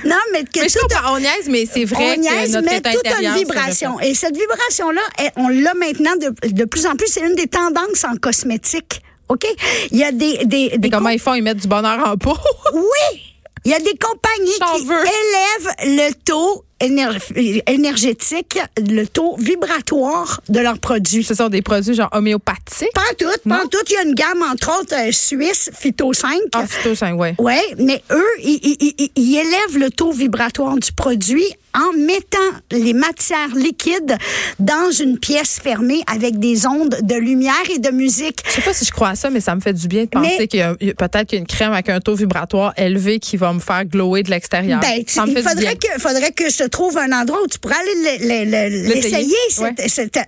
Non, 0.05 0.17
mais 0.33 0.45
que 0.45 0.61
Mais 0.61 0.67
tout 0.67 0.79
comprends, 0.81 1.15
on 1.15 1.19
niaise, 1.21 1.49
mais 1.49 1.67
c'est 1.73 1.85
vrai 1.85 2.15
on 2.17 2.21
niaise, 2.21 2.51
que 2.51 2.57
notre 2.57 2.69
mais 2.71 2.79
état 2.79 2.93
tout 2.93 3.01
a 3.05 3.09
intérieur 3.11 3.33
une 3.33 3.39
vibration. 3.39 4.01
Et 4.01 4.15
cette 4.15 4.37
vibration-là, 4.37 5.03
on 5.37 5.49
l'a 5.49 5.75
maintenant 5.75 6.17
de, 6.17 6.49
de 6.49 6.65
plus 6.65 6.87
en 6.87 6.97
plus. 6.97 7.07
C'est 7.09 7.21
une 7.21 7.35
des 7.35 7.47
tendances 7.47 8.05
en 8.05 8.17
cosmétique. 8.17 9.03
OK? 9.29 9.47
Il 9.93 9.99
y 9.99 10.05
a 10.05 10.13
des. 10.13 10.45
des, 10.45 10.71
des 10.71 10.79
Mais 10.79 10.91
comment 10.91 11.05
com- 11.07 11.13
ils 11.15 11.21
font? 11.21 11.35
Ils 11.35 11.43
mettent 11.43 11.59
du 11.63 11.69
bonheur 11.69 12.07
en 12.09 12.17
peau? 12.17 12.37
Oui! 12.75 13.23
Il 13.65 13.71
y 13.71 13.75
a 13.75 13.79
des 13.79 13.95
compagnies 13.97 14.79
qui 14.79 14.87
veux. 14.87 14.95
élèvent 15.03 15.75
le 15.99 16.13
taux 16.25 16.65
éner- 16.81 17.63
énergétique, 17.67 18.59
le 18.79 19.05
taux 19.07 19.37
vibratoire 19.39 20.41
de 20.49 20.61
leurs 20.61 20.79
produits. 20.79 21.25
Ce 21.25 21.35
sont 21.35 21.49
des 21.49 21.63
produits 21.63 21.95
genre 21.95 22.09
homéopathiques? 22.13 22.89
Pas 22.95 23.03
en 23.03 23.15
tout, 23.19 23.49
pas 23.49 23.65
en 23.65 23.69
tout. 23.69 23.79
Il 23.89 23.93
y 23.93 23.97
a 23.97 24.03
une 24.03 24.15
gamme, 24.15 24.43
entre 24.43 24.81
autres, 24.81 24.95
euh, 24.95 25.13
suisse, 25.13 25.71
Phyto 25.79 26.13
5. 26.13 26.39
Ah, 26.53 26.67
phyto 26.67 26.95
5, 26.95 27.19
ouais. 27.19 27.35
Oui, 27.39 27.55
mais 27.79 28.03
eux, 28.11 28.25
ils, 28.43 28.61
ils- 28.63 28.95
ils- 28.99 29.11
ils 29.17 29.37
élèvent 29.37 29.79
le 29.79 29.91
taux 29.91 30.13
vibratoire 30.13 30.77
du 30.77 30.93
produit 30.93 31.45
en 31.75 31.97
mettant 31.99 32.39
les 32.71 32.93
matières 32.93 33.55
liquides 33.55 34.17
dans 34.59 34.91
une 34.91 35.19
pièce 35.19 35.59
fermée 35.63 36.03
avec 36.13 36.39
des 36.39 36.67
ondes 36.67 36.97
de 37.03 37.15
lumière 37.15 37.55
et 37.73 37.79
de 37.79 37.91
musique. 37.91 38.41
Je 38.47 38.53
sais 38.53 38.61
pas 38.63 38.73
si 38.73 38.85
je 38.85 38.91
crois 38.91 39.11
à 39.11 39.15
ça, 39.15 39.31
mais 39.31 39.41
ça 39.41 39.55
me 39.55 39.61
fait 39.61 39.73
du 39.73 39.87
bien 39.89 40.05
de 40.05 40.09
penser 40.09 40.49
qu'il 40.49 40.61
y 40.61 40.63
a 40.63 40.75
il 40.81 40.95
peut-être 40.95 41.29
qu'il 41.29 41.37
y 41.37 41.41
a 41.41 41.43
une 41.43 41.47
crème 41.47 41.73
avec 41.73 41.89
un 41.89 42.01
taux 42.01 42.15
vibratoire 42.15 42.73
élevé 42.77 43.19
qui 43.21 43.37
va 43.37 43.53
me 43.53 43.61
faire 43.61 43.85
glower 43.85 44.23
de 44.23 44.31
l'extérieur. 44.31 44.81
Ben, 44.81 45.03
ça 45.07 45.27
me 45.27 45.33
fait 45.35 45.41
il 45.41 45.47
du 45.57 45.61
bien. 45.61 45.71
faudrait 45.71 45.77
que, 45.77 46.01
faudrait 46.01 46.33
que 46.33 46.51
je 46.51 46.59
te 46.59 46.69
trouve 46.69 46.99
un 46.99 47.13
endroit 47.13 47.41
où 47.43 47.47
tu 47.47 47.59
pourrais 47.59 47.77
aller 47.77 48.19
le- 48.21 48.45
le- 48.51 48.85
le- 48.85 48.89
L'essayer. 48.95 49.35
Ouais. 49.59 49.75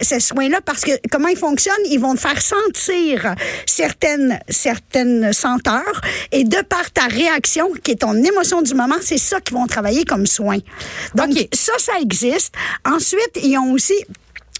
ce 0.02 0.18
soin-là, 0.20 0.60
parce 0.64 0.82
que 0.82 0.92
comment 1.10 1.28
ils 1.28 1.36
fonctionnent, 1.36 1.74
ils 1.90 1.98
vont 1.98 2.14
te 2.14 2.20
faire 2.20 2.40
sentir 2.40 3.34
certaines, 3.66 4.38
certaines 4.48 5.32
senteurs, 5.32 6.00
et 6.30 6.44
de 6.44 6.62
par 6.62 6.90
ta 6.92 7.06
réaction, 7.06 7.68
qui 7.82 7.92
est 7.92 7.96
ton 8.00 8.14
émotion 8.14 8.62
du 8.62 8.74
moment, 8.74 8.96
c'est 9.00 9.18
ça 9.18 9.40
qu'ils 9.40 9.56
vont 9.56 9.66
travailler 9.66 10.04
comme 10.04 10.26
soin. 10.26 10.58
Donc, 11.14 11.31
OK. 11.32 11.48
ça, 11.52 11.72
ça 11.78 11.98
existe. 12.00 12.54
Ensuite, 12.84 13.38
ils 13.42 13.56
ont 13.58 13.72
aussi 13.72 13.94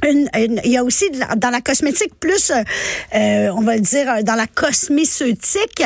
une- 0.08 0.28
une- 0.34 0.60
il 0.64 0.70
y 0.72 0.76
a 0.76 0.84
aussi 0.84 1.04
la- 1.14 1.34
dans 1.36 1.50
la 1.50 1.60
cosmétique 1.60 2.12
plus, 2.18 2.50
euh, 2.50 2.62
euh, 3.14 3.50
on 3.56 3.62
va 3.62 3.74
le 3.74 3.80
dire, 3.80 4.08
euh, 4.10 4.22
dans 4.22 4.34
la 4.34 4.46
cosméceutique, 4.46 5.82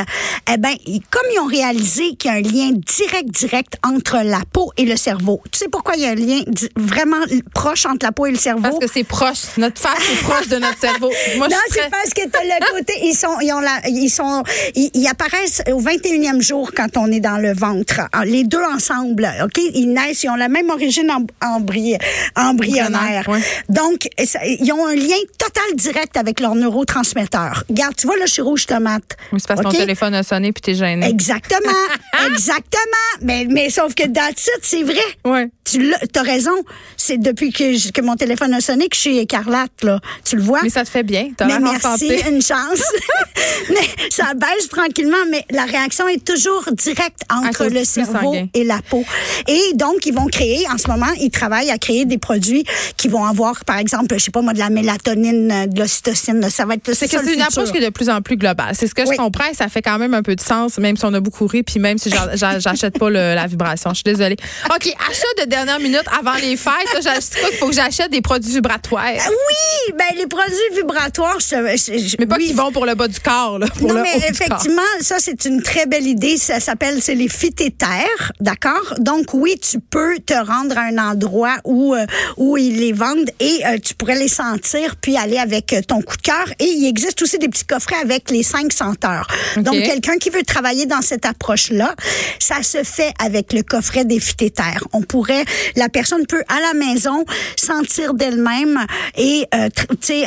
eh 0.53 0.57
ben, 0.57 0.75
ils- 0.87 1.01
comme 1.11 1.23
ils 1.35 1.39
ont 1.41 1.47
réalisé 1.47 2.15
qu'il 2.17 2.31
y 2.31 2.35
a 2.35 2.37
un 2.37 2.41
lien 2.41 2.71
direct, 2.73 3.31
direct 3.31 3.77
entre 3.85 4.19
la 4.25 4.41
peau 4.53 4.73
et 4.77 4.85
le 4.85 4.97
cerveau. 4.97 5.41
Tu 5.53 5.59
sais 5.59 5.69
pourquoi 5.69 5.95
il 5.97 6.03
y 6.03 6.07
a 6.07 6.11
un 6.11 6.15
lien 6.15 6.41
vraiment 6.77 7.17
proche 7.55 7.87
entre 7.87 8.05
la 8.07 8.13
peau 8.13 8.27
et 8.27 8.31
le 8.33 8.39
cerveau? 8.39 8.63
Parce 8.63 8.79
que 8.79 8.87
c'est 8.93 9.05
proche. 9.05 9.43
Notre 9.59 9.81
face 9.81 10.01
est 10.13 10.23
proche 10.23 10.49
de 10.49 10.57
notre 10.59 10.79
cerveau. 10.79 11.11
Moi, 11.37 11.49
non, 11.51 11.57
c'est 11.71 11.91
parce 11.91 12.13
que 12.15 12.29
t'as 12.29 12.43
le 12.43 12.79
côté, 12.79 12.93
ils 13.03 13.15
sont, 13.15 13.39
ils 13.41 13.53
ont 13.53 13.61
la, 13.61 13.81
ils 13.89 14.11
sont, 14.11 14.43
ils, 14.75 14.91
ils 14.95 15.07
apparaissent 15.09 15.63
au 15.73 15.81
21e 15.81 16.41
jour 16.41 16.73
quand 16.77 16.97
on 16.97 17.11
est 17.11 17.21
dans 17.21 17.39
le 17.39 17.53
ventre. 17.55 18.01
Ah, 18.13 18.25
Les 18.25 18.45
deux 18.45 18.63
ensemble, 18.75 19.29
OK? 19.45 19.59
Ils 19.75 19.93
naissent, 19.93 20.23
ils 20.25 20.31
ont 20.31 20.35
la 20.37 20.49
même 20.49 20.71
origine 20.71 21.11
em- 21.11 21.27
embry- 21.43 21.99
embryonnaire. 22.37 23.25
Embryonnaire, 23.27 23.29
ouais. 23.29 23.41
Donc, 23.69 24.06
ça- 24.25 24.45
ils 24.45 24.73
ont 24.73 24.87
un 24.87 24.95
lien 24.95 25.17
total 25.39 25.65
direct 25.75 26.17
avec 26.17 26.41
leurs 26.41 26.55
neurotransmetteurs. 26.55 27.65
Regarde, 27.69 27.97
tu 27.97 28.07
vois, 28.07 28.17
là, 28.17 28.27
je 28.27 28.33
suis 28.33 28.43
rouge 28.43 28.67
tomate. 28.67 29.17
Oui, 29.33 29.41
c'est 29.41 29.49
parce 29.49 29.61
que 29.61 29.65
ton 29.65 29.71
téléphone 29.71 30.15
a 30.15 30.23
sonné 30.23 30.53
puis 30.53 30.63
t'es 30.63 30.75
gêné. 30.75 31.07
Exactement, 31.09 31.73
exactement. 32.27 32.83
Mais, 33.23 33.47
mais 33.49 33.71
sauf 33.71 33.95
que 33.95 34.05
it, 34.05 34.51
c'est 34.63 34.83
vrai. 34.83 34.95
Ouais. 35.25 35.49
Tu 35.65 35.93
as 36.15 36.23
raison. 36.23 36.53
C'est 36.97 37.19
depuis 37.19 37.53
que, 37.53 37.91
que 37.93 38.01
mon 38.01 38.17
téléphone 38.17 38.53
a 38.55 38.61
sonné 38.61 38.89
que 38.89 38.97
je 38.97 39.01
suis 39.01 39.19
écarlate, 39.19 39.83
là. 39.83 40.01
Tu 40.25 40.37
le 40.37 40.43
vois? 40.43 40.61
Mais 40.63 40.71
ça 40.71 40.85
te 40.85 40.91
fait 40.91 41.03
bien. 41.03 41.31
T'as 41.37 41.47
Mais 41.47 41.59
merci, 41.59 41.81
santé. 41.81 42.23
une 42.31 42.43
chance. 42.43 42.83
mais 43.71 44.09
ça 44.11 44.35
baisse 44.35 44.69
tranquillement, 44.69 45.17
mais 45.31 45.45
la 45.51 45.65
réaction 45.65 46.07
est 46.09 46.25
toujours 46.25 46.65
directe 46.73 47.21
entre 47.31 47.67
le 47.67 47.85
cerveau 47.85 48.33
sanguin. 48.33 48.49
et 48.55 48.65
la 48.65 48.81
peau. 48.83 49.05
Et 49.49 49.73
donc, 49.75 50.07
ils 50.07 50.15
vont 50.15 50.27
créer, 50.27 50.67
en 50.73 50.79
ce 50.79 50.89
moment, 50.89 51.11
ils 51.21 51.31
travaillent 51.31 51.71
à 51.71 51.79
créer 51.79 52.05
des 52.05 52.19
produits 52.19 52.65
qui 52.97 53.09
vont 53.09 53.25
avoir, 53.25 53.65
par 53.65 53.79
exemple, 53.79 53.86
je 53.87 54.19
sais 54.19 54.31
pas 54.31 54.43
moi, 54.43 54.53
de 54.53 54.59
la 54.59 54.71
mélatonine, 54.71 55.51
euh, 55.53 55.67
de 55.67 55.79
l'ocytocine. 55.81 56.49
Ça 56.51 56.65
va 56.65 56.75
être 56.75 56.93
C'est 56.95 57.13
une 57.13 57.21
futur. 57.21 57.45
approche 57.45 57.71
qui 57.73 57.79
est 57.79 57.85
de 57.85 57.91
plus 57.91 58.09
en 58.09 58.21
plus 58.23 58.37
globale. 58.37 58.75
C'est 58.75 58.87
ce 58.87 58.95
que 58.95 59.03
Oui. 59.03 59.09
je 59.13 59.17
comprends 59.17 59.45
ça 59.55 59.69
fait 59.69 59.83
quand 59.83 59.99
même 59.99 60.15
un 60.15 60.23
peu 60.23 60.35
de 60.37 60.41
sens, 60.41 60.79
même 60.79 60.97
si 60.97 61.05
on 61.05 61.15
a 61.15 61.21
beaucoup 61.21 61.47
ri, 61.47 61.63
puis 61.63 61.79
même 61.81 61.99
si 61.99 62.11
j'a- 62.11 62.35
j'a- 62.37 62.59
j'achète 62.59 62.99
pas 62.99 63.09
le- 63.11 63.35
la 63.35 63.47
vibration. 63.47 63.91
Je 63.91 63.97
suis 63.97 64.05
désolée. 64.05 64.37
OK, 64.75 64.93
achat 65.09 65.45
de 65.45 65.49
dernière 65.49 65.79
minute 65.81 66.05
avant 66.19 66.35
les 66.35 66.57
fêtes. 66.57 66.73
là, 67.05 67.13
quoi 67.41 67.49
qu'il 67.51 67.59
faut 67.59 67.69
que 67.69 67.75
j'achète 67.75 68.11
des 68.11 68.21
produits 68.23 68.53
vibratoires? 68.53 69.05
Ah 69.19 69.29
Oui, 69.31 69.93
ben 69.99 70.17
les 70.19 70.27
produits 70.27 70.55
vibratoires, 70.75 71.39
je, 71.41 71.47
je- 71.77 71.99
je- 72.09 72.17
Mais 72.19 72.27
pas 72.27 72.37
oui. 72.37 72.49
qui 72.49 72.53
vont 72.53 72.73
pour 72.73 72.87
le 72.87 72.95
bas 72.95 73.09
du 73.09 73.21
corps, 73.21 73.59
là, 73.59 73.67
pour 73.79 73.89
non, 73.89 73.95
le 73.95 74.03
mais 74.03 74.17
effectivement, 74.29 74.83
ça, 75.01 75.17
c'est 75.19 75.45
une 75.45 75.63
très 75.63 75.87
belle 75.87 76.07
idée. 76.07 76.37
Ça 76.37 76.61
s'appelle, 76.61 77.01
c'est 77.03 77.15
les 77.15 77.29
phytéthères, 77.29 78.33
d'accord? 78.41 78.95
Donc, 78.99 79.33
oui, 79.35 79.59
tu 79.59 79.79
peux 79.81 80.19
te 80.25 80.35
rendre 80.35 80.77
à 80.79 80.83
un 80.83 80.99
endroit 80.99 81.57
où, 81.65 81.95
euh, 81.95 82.07
où 82.37 82.57
ils 82.57 82.79
les 82.79 82.93
vendent 82.93 83.31
et 83.41 83.61
euh, 83.67 83.76
tu 83.79 83.95
pourrais 83.95 84.19
les 84.19 84.29
sentir 84.29 84.97
puis 84.97 85.17
aller 85.17 85.39
avec 85.39 85.73
euh, 85.73 85.81
ton 85.83 86.03
coup 86.03 86.17
de 86.17 86.23
cœur. 86.23 86.47
Et 86.59 86.65
il 86.65 86.87
existe 86.87 87.23
aussi 87.23 87.39
des 87.39 87.49
petits 87.49 87.65
coffrets 87.65 87.97
avec 88.03 88.31
les 88.31 88.43
cinq 88.43 88.73
senteurs. 88.73 89.27
Donc, 89.57 89.75
quelqu'un 89.75 90.17
qui 90.19 90.31
veut 90.31 90.43
travailler 90.43 90.87
dans 90.87 91.03
cette 91.03 91.27
approche-là, 91.27 91.95
ça 92.39 92.63
se 92.63 92.83
fait 92.83 93.13
avec 93.19 93.53
le 93.53 93.63
coffret 93.63 94.05
des 94.05 94.21
phytéthères. 94.21 94.85
On 94.93 95.03
pourrait, 95.03 95.45
la 95.77 95.89
personne 95.89 96.27
peut 96.27 96.43
à 96.49 96.61
la 96.61 96.75
maison 96.75 97.25
sentir 97.57 98.15
d'elle-même 98.15 98.85
et, 99.17 99.47
euh, 99.55 99.69
tu 99.89 99.97
sais, 100.01 100.25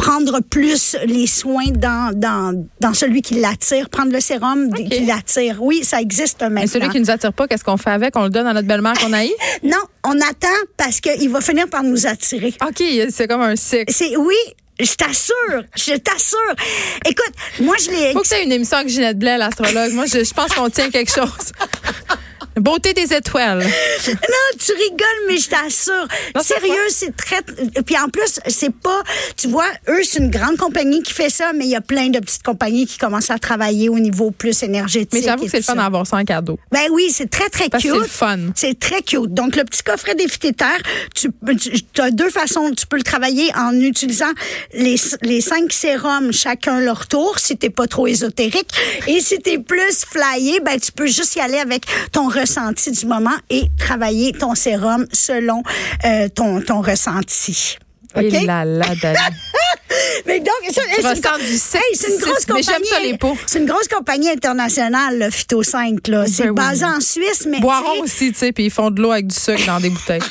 prendre 0.00 0.40
plus 0.40 0.96
les 1.04 1.26
soins 1.26 1.70
dans, 1.70 2.12
dans, 2.14 2.66
dans 2.80 2.94
celui 2.94 3.20
qui 3.20 3.34
l'attire, 3.34 3.90
prendre 3.90 4.12
le 4.12 4.20
sérum 4.20 4.72
qui 4.72 5.04
l'attire. 5.04 5.58
Oui, 5.60 5.84
ça 5.84 6.00
existe 6.00 6.40
maintenant. 6.40 6.62
Mais 6.62 6.66
celui 6.66 6.88
qui 6.88 7.00
nous 7.00 7.10
attire 7.10 7.34
pas, 7.34 7.46
qu'est-ce 7.46 7.64
qu'on 7.64 7.76
fait 7.76 7.90
avec? 7.90 8.16
On 8.16 8.24
le 8.24 8.30
donne 8.30 8.46
à 8.46 8.54
notre 8.54 8.66
belle-mère 8.66 8.94
qu'on 8.94 9.12
a 9.12 9.22
Non, 9.62 9.82
on 10.04 10.18
attend 10.20 10.48
parce 10.78 11.00
qu'il 11.00 11.28
va 11.28 11.42
finir 11.42 11.68
par 11.68 11.82
nous 11.82 12.06
attirer. 12.06 12.54
OK, 12.66 12.82
c'est 13.10 13.28
comme 13.28 13.42
un 13.42 13.56
cycle. 13.56 13.92
C'est 13.92 14.16
oui, 14.16 14.36
je 14.78 14.94
t'assure, 14.94 15.64
je 15.76 15.96
t'assure. 15.96 16.54
Écoute, 17.04 17.34
moi 17.60 17.74
je 17.78 17.90
l'ai 17.90 18.12
Faut 18.12 18.22
que 18.22 18.28
tu 18.28 18.34
aies 18.34 18.44
une 18.44 18.52
émission 18.52 18.78
avec 18.78 18.88
Ginette 18.88 19.18
Blais, 19.18 19.36
l'astrologue. 19.36 19.92
Moi, 19.92 20.06
je, 20.06 20.24
je 20.24 20.32
pense 20.32 20.52
qu'on 20.54 20.70
tient 20.70 20.90
quelque 20.90 21.12
chose. 21.12 21.28
Beauté 22.60 22.92
des 22.92 23.14
étoiles. 23.14 23.64
Non, 24.06 24.58
tu 24.58 24.72
rigoles, 24.72 25.26
mais 25.28 25.38
je 25.38 25.48
t'assure. 25.48 26.08
Sérieux, 26.42 26.88
c'est 26.88 27.14
très. 27.16 27.42
Puis 27.84 27.96
en 27.98 28.08
plus, 28.08 28.40
c'est 28.46 28.72
pas. 28.74 29.02
Tu 29.36 29.48
vois, 29.48 29.66
eux, 29.88 30.00
c'est 30.04 30.18
une 30.18 30.30
grande 30.30 30.56
compagnie 30.56 31.02
qui 31.02 31.12
fait 31.12 31.30
ça, 31.30 31.52
mais 31.52 31.64
il 31.64 31.70
y 31.70 31.76
a 31.76 31.80
plein 31.80 32.08
de 32.08 32.18
petites 32.18 32.42
compagnies 32.42 32.86
qui 32.86 32.98
commencent 32.98 33.30
à 33.30 33.38
travaer 33.38 33.88
au 33.88 33.98
niveau 33.98 34.30
plus 34.30 34.62
énergétique. 34.62 35.12
Mais 35.12 35.22
j'avoue 35.22 35.44
que 35.44 35.50
c'est 35.50 35.58
le 35.58 35.62
fun 35.62 35.76
d'avoir 35.76 36.06
ça 36.06 36.16
en 36.16 36.24
cadeau. 36.24 36.58
Ben 36.72 36.88
oui, 36.90 37.10
c'est 37.12 37.28
très, 37.30 37.48
très 37.50 37.68
Parce 37.68 37.82
cute. 37.82 37.94
c'est 38.02 38.10
fun. 38.10 38.38
C'est 38.54 38.78
très 38.78 39.02
cute. 39.02 39.32
Donc, 39.32 39.56
le 39.56 39.64
petit 39.64 39.82
coffret 39.82 40.14
des 40.14 40.26
tu, 41.14 41.28
tu 41.92 42.00
as 42.00 42.10
deux 42.10 42.30
façons. 42.30 42.70
Tu 42.76 42.86
peux 42.86 42.96
le 42.96 43.02
travailler 43.02 43.50
en 43.56 43.78
utilisant 43.78 44.32
les, 44.72 44.96
les 45.22 45.40
cinq 45.40 45.72
sérums, 45.72 46.32
chacun 46.32 46.80
leur 46.80 47.06
tour, 47.06 47.38
si 47.38 47.56
t'es 47.56 47.70
pas 47.70 47.86
trop 47.86 48.06
ésotérique. 48.06 48.68
Et 49.06 49.20
si 49.20 49.38
t'es 49.38 49.58
plus 49.58 50.04
flyé, 50.06 50.60
ben, 50.60 50.78
tu 50.80 50.92
peux 50.92 51.06
juste 51.06 51.36
y 51.36 51.40
aller 51.40 51.58
avec 51.58 51.84
ton 52.12 52.28
ressenti 52.28 52.49
du 52.90 53.06
moment 53.06 53.36
et 53.48 53.70
travailler 53.78 54.32
ton 54.32 54.54
sérum 54.54 55.06
selon 55.12 55.62
euh, 56.04 56.28
ton, 56.28 56.60
ton 56.60 56.80
ressenti. 56.80 57.78
OK? 58.16 58.22
Et 58.22 58.44
là. 58.44 58.64
Mais 60.26 60.40
donc, 60.40 60.48
ça, 60.70 60.82
c'est 60.94 61.00
une- 61.02 61.46
du 61.46 61.52
Hey, 61.52 61.80
c'est 61.94 62.08
une 62.10 62.18
grosse 62.20 62.46
mais 62.48 62.62
j'aime 62.62 62.74
compagnie. 62.76 62.88
ça, 62.88 63.00
les 63.00 63.18
peaux. 63.18 63.36
C'est 63.46 63.58
une 63.58 63.66
grosse 63.66 63.88
compagnie 63.88 64.30
internationale, 64.30 65.18
le 65.18 65.30
Phyto 65.30 65.62
5. 65.62 66.08
Là. 66.08 66.24
C'est 66.26 66.48
oui. 66.48 66.54
basé 66.54 66.84
en 66.84 67.00
Suisse, 67.00 67.46
mais. 67.46 67.60
Boiron 67.60 68.00
aussi, 68.02 68.32
tu 68.32 68.38
sais, 68.38 68.52
puis 68.52 68.64
ils 68.66 68.70
font 68.70 68.90
de 68.90 69.00
l'eau 69.00 69.12
avec 69.12 69.26
du 69.28 69.34
sucre 69.34 69.64
dans 69.66 69.80
des 69.80 69.90
bouteilles. 69.90 70.20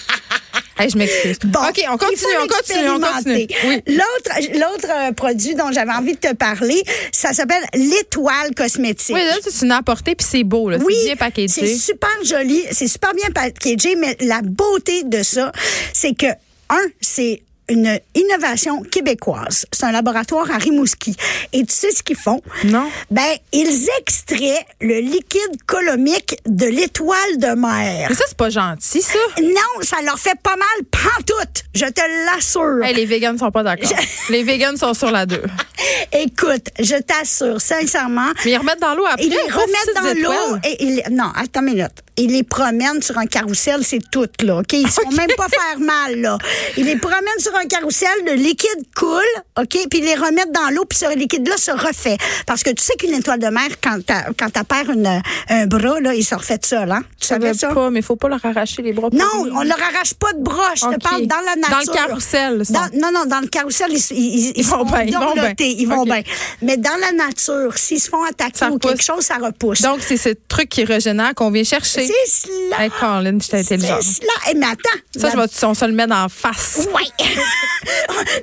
Hey, 0.81 0.89
je 0.89 0.97
m'excuse. 0.97 1.38
Bon, 1.43 1.59
OK, 1.59 1.83
on 1.91 1.97
continue, 1.97 2.38
on 2.41 2.47
continue, 2.47 2.89
on 2.89 2.99
continue. 3.01 3.47
Oui. 3.65 3.81
L'autre, 3.88 4.53
l'autre 4.53 4.88
euh, 4.89 5.11
produit 5.11 5.53
dont 5.53 5.73
j'avais 5.73 5.91
envie 5.91 6.13
de 6.13 6.19
te 6.19 6.33
parler, 6.33 6.81
ça 7.11 7.33
s'appelle 7.33 7.63
l'étoile 7.73 8.55
cosmétique. 8.55 9.13
Oui, 9.13 9.21
là, 9.25 9.33
tu 9.41 9.65
n'as 9.65 9.79
apporté, 9.79 10.15
puis 10.15 10.25
c'est 10.29 10.45
beau, 10.45 10.69
là. 10.69 10.77
Oui, 10.81 10.93
c'est 10.99 11.03
bien 11.03 11.13
c'est 11.13 11.17
packagé. 11.17 11.75
super 11.75 12.09
joli, 12.23 12.63
c'est 12.71 12.88
super 12.88 13.13
bien 13.13 13.27
packagé, 13.35 13.95
mais 13.97 14.15
la 14.21 14.39
beauté 14.41 15.03
de 15.03 15.21
ça, 15.21 15.51
c'est 15.91 16.13
que, 16.17 16.27
un, 16.69 16.85
c'est 17.01 17.41
une 17.69 17.99
innovation 18.15 18.81
québécoise. 18.83 19.65
C'est 19.71 19.85
un 19.85 19.91
laboratoire 19.91 20.49
à 20.51 20.57
Rimouski. 20.57 21.15
Et 21.53 21.63
tu 21.65 21.73
sais 21.73 21.91
ce 21.91 22.03
qu'ils 22.03 22.17
font? 22.17 22.41
Non. 22.65 22.89
Ben, 23.11 23.35
ils 23.53 23.88
extraient 23.99 24.65
le 24.81 24.99
liquide 24.99 25.63
colomique 25.65 26.38
de 26.45 26.65
l'étoile 26.65 27.38
de 27.38 27.55
mer. 27.55 28.07
Mais 28.09 28.15
ça, 28.15 28.25
c'est 28.27 28.38
pas 28.38 28.49
gentil, 28.49 29.01
ça. 29.01 29.19
Non, 29.41 29.81
ça 29.81 29.97
leur 30.03 30.19
fait 30.19 30.38
pas 30.41 30.55
mal 30.55 30.85
pantoute. 30.91 31.63
Je 31.73 31.85
te 31.85 32.01
l'assure. 32.25 32.83
Hey, 32.83 32.95
les 32.95 33.05
végans 33.05 33.38
sont 33.38 33.51
pas 33.51 33.63
d'accord. 33.63 33.89
Les 34.29 34.43
végans 34.43 34.75
sont 34.75 34.93
sur 34.93 35.11
la 35.11 35.25
2. 35.25 35.41
Écoute, 36.13 36.67
je 36.79 36.95
t'assure, 36.95 37.61
sincèrement. 37.61 38.31
Mais 38.45 38.51
ils 38.51 38.57
remettent 38.57 38.81
dans 38.81 38.95
l'eau 38.95 39.05
après. 39.05 39.25
Ils 39.25 39.29
les 39.29 39.51
remettent 39.51 39.95
dans 39.95 40.29
l'eau 40.29 40.57
et 40.63 40.83
ils, 40.83 41.03
non, 41.11 41.31
attends 41.35 41.61
une 41.61 41.75
minute. 41.75 42.03
Ils 42.19 42.31
les 42.31 42.43
promènent 42.43 43.01
sur 43.01 43.17
un 43.17 43.25
carrousel, 43.25 43.83
c'est 43.83 44.01
tout, 44.11 44.27
là, 44.43 44.57
OK? 44.57 44.73
Ils 44.73 44.83
ne 44.83 44.88
font 44.89 45.09
même 45.11 45.27
pas 45.38 45.47
faire 45.47 45.79
mal, 45.79 46.19
là. 46.19 46.38
Ils 46.77 46.85
les 46.85 46.97
promènent 46.97 47.39
sur 47.39 47.55
un 47.55 47.65
carrousel, 47.65 48.09
le 48.25 48.33
liquide 48.33 48.83
coule, 48.95 49.23
OK? 49.57 49.69
Puis 49.89 49.99
ils 49.99 50.03
les 50.03 50.15
remettent 50.15 50.51
dans 50.51 50.69
l'eau, 50.73 50.85
puis 50.85 50.97
ce 50.99 51.15
liquide-là 51.17 51.57
se 51.57 51.71
refait. 51.71 52.17
Parce 52.45 52.61
que 52.63 52.71
tu 52.71 52.83
sais 52.83 52.93
qu'une 52.97 53.13
étoile 53.13 53.39
de 53.39 53.47
mer, 53.47 53.67
quand 53.81 53.97
t'as, 54.05 54.25
quand 54.38 54.49
t'as 54.51 54.63
perdu 54.63 54.93
une- 54.93 55.21
un 55.49 55.65
bras, 55.65 55.99
là, 56.01 56.13
il 56.13 56.23
se 56.25 56.35
refait 56.35 56.57
de 56.57 56.65
ça, 56.65 56.85
là. 56.85 56.99
Tu 57.19 57.27
savais 57.27 57.53
ça? 57.53 57.69
pas, 57.73 57.89
mais 57.89 58.01
faut 58.01 58.15
pas 58.17 58.27
leur 58.27 58.43
arracher 58.45 58.81
les 58.81 58.91
bras. 58.93 59.09
Non, 59.13 59.25
on 59.53 59.63
leur 59.63 59.79
arrache 59.81 60.13
pas 60.13 60.33
de 60.33 60.39
bras. 60.43 60.73
Je 60.75 60.81
te 60.81 60.99
parle 61.01 61.25
dans 61.25 61.35
la 61.45 61.55
Dans 61.55 61.77
nature. 61.77 61.93
le 61.93 61.97
carrousel, 62.07 62.65
ça. 62.65 62.73
Dans- 62.73 62.99
non, 62.99 63.11
non, 63.13 63.25
dans 63.25 63.39
le 63.39 63.47
carrousel, 63.47 63.91
ils, 63.91 64.11
ils, 64.11 64.53
Ils 64.57 64.65
vont 64.65 64.83
bien, 64.83 65.03
ils 65.03 65.13
vont 65.13 65.33
bien. 65.33 65.53
Ils 65.59 65.88
vont 65.88 66.03
bien. 66.03 66.21
Mais 66.61 66.77
dans 66.77 66.97
la 66.99 67.11
nature, 67.13 67.77
s'ils 67.77 67.99
se 68.01 68.09
font 68.09 68.23
attaquer 68.23 68.57
Ça 68.59 68.69
ou 68.69 68.73
repousse. 68.73 68.91
quelque 68.91 69.03
chose, 69.03 69.23
ça 69.23 69.35
repousse. 69.38 69.81
Donc, 69.81 69.99
c'est 70.05 70.17
ce 70.17 70.29
truc 70.47 70.67
qui 70.69 70.83
régénère 70.83 71.33
qu'on 71.35 71.49
vient 71.51 71.63
chercher. 71.63 72.09
C'est 72.10 72.48
cela. 72.48 72.84
Hey, 72.84 72.89
Colin, 73.00 73.38
j'étais 73.39 73.60
intelligente. 73.60 74.01
C'est 74.01 74.22
cela. 74.22 74.34
Eh, 74.50 74.56
mais 74.56 74.66
attends. 74.66 75.00
Ça, 75.16 75.30
je 75.32 75.38
vais, 75.38 75.66
on 75.66 75.74
se 75.74 75.86
le 75.86 75.94
met 75.94 76.12
en 76.12 76.30
face. 76.30 76.88
Oui. 76.96 77.04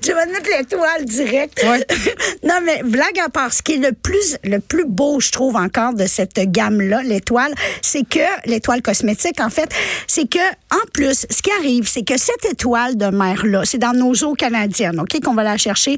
tu 0.02 0.12
vas 0.12 0.26
mettre 0.26 0.48
l'étoile 0.56 1.04
direct. 1.04 1.62
Ouais. 1.64 1.86
non, 2.44 2.60
mais 2.64 2.82
blague 2.82 3.18
à 3.24 3.28
part, 3.28 3.52
ce 3.52 3.62
qui 3.62 3.74
est 3.74 3.78
le 3.78 3.92
plus, 3.92 4.36
le 4.44 4.60
plus 4.60 4.84
beau, 4.86 5.20
je 5.20 5.30
trouve 5.30 5.56
encore, 5.56 5.94
de 5.94 6.06
cette 6.06 6.38
gamme-là, 6.38 7.02
l'étoile, 7.02 7.52
c'est 7.82 8.08
que, 8.08 8.20
l'étoile 8.46 8.82
cosmétique, 8.82 9.40
en 9.40 9.50
fait, 9.50 9.70
c'est 10.06 10.28
que, 10.28 10.38
en 10.70 10.86
plus, 10.92 11.26
ce 11.28 11.42
qui 11.42 11.50
arrive, 11.58 11.88
c'est 11.88 12.04
que 12.04 12.18
cette 12.18 12.44
étoile 12.44 12.96
de 12.96 13.06
mer-là, 13.06 13.62
c'est 13.64 13.78
dans 13.78 13.92
nos 13.92 14.12
eaux 14.24 14.34
canadiennes, 14.34 15.00
OK, 15.00 15.20
qu'on 15.22 15.34
va 15.34 15.42
la 15.42 15.56
chercher. 15.56 15.96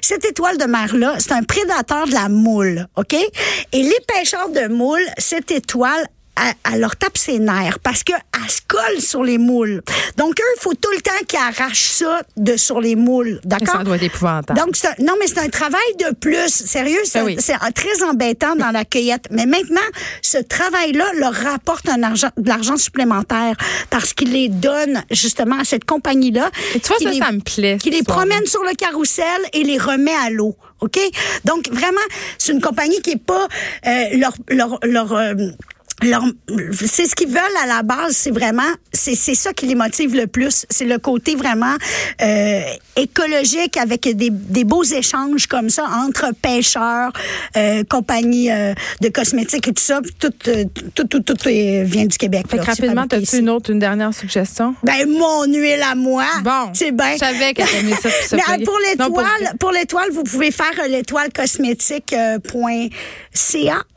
Cette 0.00 0.24
étoile 0.24 0.58
de 0.58 0.64
mer-là, 0.64 1.14
c'est 1.18 1.32
un 1.32 1.42
prédateur 1.42 2.06
de 2.06 2.12
la 2.12 2.28
moule, 2.28 2.86
OK? 2.96 3.14
Et 3.14 3.82
les 3.82 3.98
pêcheurs 4.06 4.50
de 4.50 4.68
moules, 4.68 5.06
cette 5.18 5.50
étoile, 5.50 6.06
elle, 6.36 6.72
elle 6.74 6.80
leur 6.80 6.96
tape 6.96 7.18
ses 7.18 7.38
nerfs 7.38 7.78
parce 7.80 8.02
qu'elle 8.02 8.16
se 8.48 8.60
colle 8.66 9.00
sur 9.00 9.22
les 9.22 9.38
moules. 9.38 9.82
Donc, 10.16 10.38
eux, 10.40 10.44
il 10.56 10.60
faut 10.60 10.74
tout 10.74 10.90
le 10.94 11.00
temps 11.00 11.10
qu'ils 11.26 11.38
arrachent 11.38 11.90
ça 11.90 12.22
de 12.36 12.56
sur 12.56 12.80
les 12.80 12.96
moules. 12.96 13.40
D'accord? 13.44 13.76
Ça 13.78 13.84
doit 13.84 13.96
être 13.96 14.02
épouvantable. 14.04 14.58
Donc, 14.58 14.74
un- 14.84 15.02
non, 15.02 15.14
mais 15.20 15.26
c'est 15.26 15.38
un 15.40 15.48
travail 15.48 15.80
de 15.98 16.14
plus. 16.14 16.48
Sérieux, 16.48 17.00
c'est 17.04 17.20
Ben 17.20 17.24
oui. 17.26 17.36
c'est 17.38 17.54
un- 17.54 17.70
très 17.72 18.02
embêtant 18.02 18.56
dans 18.56 18.70
la 18.70 18.84
cueillette. 18.84 19.26
Mais 19.30 19.46
maintenant, 19.46 19.80
ce 20.22 20.38
travail-là 20.38 21.04
leur 21.18 21.32
rapporte 21.34 21.88
un 21.88 22.02
argent, 22.02 22.30
de 22.36 22.48
l'argent 22.48 22.76
supplémentaire 22.76 23.54
parce 23.90 24.12
qu'il 24.14 24.32
les 24.32 24.48
donne 24.48 25.02
justement 25.10 25.58
à 25.58 25.64
cette 25.64 25.84
compagnie-là. 25.84 26.50
Et 26.74 26.80
tu 26.80 26.88
vois, 26.88 26.98
ça, 27.02 27.10
les- 27.10 27.18
ça 27.18 27.32
me 27.32 27.40
plaît. 27.40 27.78
Qui 27.80 27.90
les 27.90 28.02
promène 28.02 28.46
sur 28.46 28.62
le 28.64 28.74
carrousel 28.74 29.26
et 29.52 29.62
les 29.62 29.78
remet 29.78 30.14
à 30.24 30.30
l'eau. 30.30 30.56
OK? 30.80 30.98
Donc, 31.44 31.68
vraiment, 31.70 32.00
c'est 32.38 32.52
une 32.52 32.60
compagnie 32.62 33.00
qui 33.02 33.10
est 33.10 33.22
pas 33.22 33.46
euh, 33.86 34.04
leur, 34.16 34.32
leur, 34.48 34.78
leur, 34.82 35.12
euh, 35.12 35.34
leur- 35.34 35.54
c'est 36.02 37.06
ce 37.06 37.14
qu'ils 37.14 37.28
veulent 37.28 37.40
à 37.62 37.66
la 37.66 37.82
base, 37.82 38.12
c'est 38.12 38.30
vraiment, 38.30 38.62
c'est 38.92 39.14
c'est 39.14 39.34
ça 39.34 39.52
qui 39.52 39.66
les 39.66 39.74
motive 39.74 40.14
le 40.14 40.26
plus. 40.26 40.66
C'est 40.70 40.84
le 40.84 40.98
côté 40.98 41.34
vraiment 41.34 41.74
euh, 42.22 42.62
écologique 42.96 43.76
avec 43.76 44.08
des, 44.16 44.30
des 44.30 44.64
beaux 44.64 44.84
échanges 44.84 45.46
comme 45.46 45.70
ça 45.70 45.84
entre 46.06 46.32
pêcheurs, 46.40 47.12
euh, 47.56 47.84
compagnies 47.84 48.50
euh, 48.50 48.74
de 49.00 49.08
cosmétiques 49.08 49.68
et 49.68 49.72
tout 49.72 49.82
ça. 49.82 50.00
Tout, 50.18 50.32
euh, 50.48 50.64
tout, 50.94 51.04
tout, 51.04 51.20
tout, 51.20 51.48
euh, 51.48 51.82
vient 51.84 52.06
du 52.06 52.16
Québec. 52.18 52.46
Fait 52.48 52.56
là. 52.56 52.64
Rapidement, 52.64 53.06
as-tu 53.10 53.38
une 53.38 53.50
autre, 53.50 53.70
une 53.70 53.78
dernière 53.78 54.14
suggestion? 54.14 54.74
Ben, 54.82 55.08
mon 55.08 55.44
huile 55.44 55.82
à 55.82 55.94
moi. 55.94 56.24
Bon. 56.42 56.70
C'est 56.72 56.92
bien. 56.92 57.12
Je 57.14 57.18
savais 57.18 57.54
qu'elle 57.54 57.66
aimait 57.78 57.96
ça 57.96 58.08
pour 58.36 58.38
Mais 58.58 58.64
pour 58.64 58.78
l'étoile, 58.80 59.56
pour 59.58 59.70
l'étoile, 59.72 60.10
vous 60.12 60.22
pouvez 60.24 60.50
faire 60.50 60.72
euh, 60.82 60.88
l'étoile 60.88 61.32
cosmétique 61.32 62.12
euh, 62.12 62.38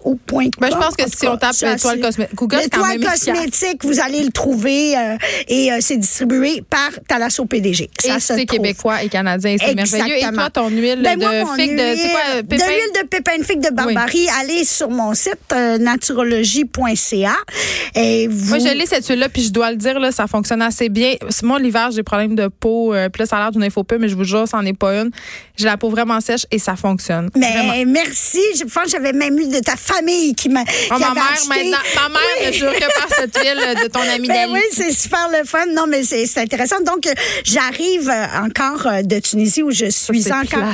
ou 0.03 0.15
point 0.15 0.49
Ben, 0.59 0.69
je 0.71 0.75
pense 0.75 0.95
que 0.95 1.03
tout 1.03 1.17
si 1.17 1.27
on 1.27 1.37
tape 1.37 1.53
ça, 1.53 1.92
l'étoile 1.95 2.27
cosmétique, 2.35 2.63
L'étoile 2.63 2.99
cosmétique, 2.99 3.85
vous 3.85 3.99
allez 3.99 4.23
le 4.23 4.31
trouver 4.31 4.97
euh, 4.97 5.17
et 5.47 5.71
euh, 5.71 5.77
c'est 5.79 5.97
distribué 5.97 6.63
par 6.69 6.89
Talasso 7.07 7.45
PDG. 7.45 7.89
Et 8.03 8.07
Ça 8.07 8.19
se 8.19 8.33
c'est 8.35 8.45
québécois 8.45 9.03
et 9.03 9.09
canadien, 9.09 9.55
c'est 9.59 9.75
merveilleux. 9.75 10.17
Et 10.17 10.33
toi, 10.33 10.49
ton 10.49 10.69
huile 10.69 11.01
Ben, 11.03 11.17
de 11.17 11.25
moi, 11.25 11.55
figue 11.55 11.75
de, 11.75 11.95
c'est 11.95 12.09
quoi, 12.09 12.43
pépin? 12.43 12.65
De 12.65 12.71
l'huile 12.71 13.01
de 13.01 13.07
pépin 13.07 13.37
de 13.37 13.43
figue 13.43 13.61
de 13.61 13.73
Barbarie, 13.73 14.27
allez 14.41 14.65
sur 14.65 14.89
mon 14.89 15.13
site 15.13 15.33
euh, 15.53 15.77
naturologie.ca 15.77 17.35
et 17.95 18.27
vous 18.27 18.49
Moi, 18.49 18.59
je 18.59 18.77
l'ai 18.77 18.85
cette 18.85 19.07
huile-là, 19.07 19.29
puis 19.29 19.43
je 19.43 19.51
dois 19.51 19.71
le 19.71 19.77
dire, 19.77 19.99
là, 19.99 20.11
ça 20.11 20.27
fonctionne 20.27 20.61
assez 20.61 20.89
bien. 20.89 21.15
Moi, 21.43 21.59
l'hiver, 21.59 21.89
j'ai 21.91 21.97
des 21.97 22.03
problèmes 22.03 22.35
de 22.35 22.47
peau. 22.47 22.93
puis 23.11 23.19
là, 23.19 23.25
ça 23.25 23.37
a 23.37 23.39
l'air 23.39 23.51
d'une 23.51 23.63
info 23.63 23.83
mais 23.99 24.09
je 24.09 24.15
vous 24.15 24.23
jure, 24.23 24.47
c'en 24.47 24.65
est 24.65 24.77
pas 24.77 25.01
une. 25.01 25.11
J'ai 25.55 25.65
la 25.65 25.77
peau 25.77 25.89
vraiment 25.89 26.19
sèche 26.19 26.45
et 26.51 26.59
ça 26.59 26.75
fonctionne. 26.75 27.29
Vraiment. 27.35 27.73
Mais 27.73 27.85
merci. 27.85 28.39
Je 28.57 28.63
pense 28.63 28.85
que 28.85 28.89
j'avais 28.89 29.13
même 29.13 29.37
eu 29.37 29.47
de 29.47 29.59
ta 29.59 29.75
famille 29.75 30.33
qui 30.35 30.49
m'a. 30.49 30.61
Oh, 30.61 30.99
ma 30.99 31.13
mère, 31.13 31.23
acheté. 31.33 31.47
maintenant, 31.47 31.82
ma 31.95 32.09
mère 32.09 32.21
Oui. 32.41 32.47
ne 32.47 32.51
jure 32.51 32.73
que 32.73 32.99
par 32.99 33.07
cette 33.17 33.37
huile 33.37 33.83
de 33.83 33.87
ton 33.87 34.01
ami 34.01 34.27
Ben 34.27 34.49
oui, 34.51 34.61
c'est 34.71 34.91
super 34.91 35.29
le 35.29 35.45
fun. 35.45 35.65
Non, 35.67 35.85
mais 35.87 36.03
c'est 36.03 36.25
c'est 36.25 36.41
intéressant. 36.41 36.79
Donc, 36.81 37.07
euh, 37.07 37.13
j'arrive 37.43 38.09
euh, 38.09 38.45
encore 38.45 38.87
euh, 38.87 39.01
de 39.01 39.19
Tunisie 39.19 39.63
où 39.63 39.71
je 39.71 39.89
suis 39.89 40.31
encore. 40.31 40.73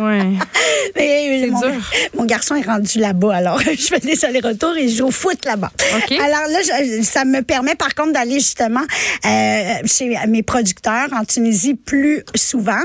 Ouais. 0.00 0.22
Mais, 0.96 1.40
C'est 1.40 1.46
mon, 1.50 1.60
dur. 1.60 1.70
mon 2.18 2.24
garçon 2.26 2.54
est 2.54 2.62
rendu 2.66 2.98
là-bas, 2.98 3.34
alors 3.34 3.58
je 3.60 3.74
fais 3.86 3.98
des 4.00 4.24
allers-retours 4.24 4.76
et 4.76 4.88
je 4.88 4.96
joue 4.98 5.06
au 5.06 5.10
foot 5.10 5.44
là-bas. 5.44 5.70
OK. 5.96 6.12
Alors 6.12 6.46
là, 6.48 6.58
je- 6.62 7.02
ça 7.02 7.24
me 7.24 7.40
permet 7.42 7.74
par 7.74 7.94
contre 7.94 8.12
d'aller 8.12 8.34
justement 8.40 8.82
euh, 9.24 9.74
chez 9.86 10.14
mes 10.28 10.42
producteurs 10.42 11.08
en 11.12 11.24
Tunisie 11.24 11.74
plus 11.74 12.24
souvent. 12.34 12.80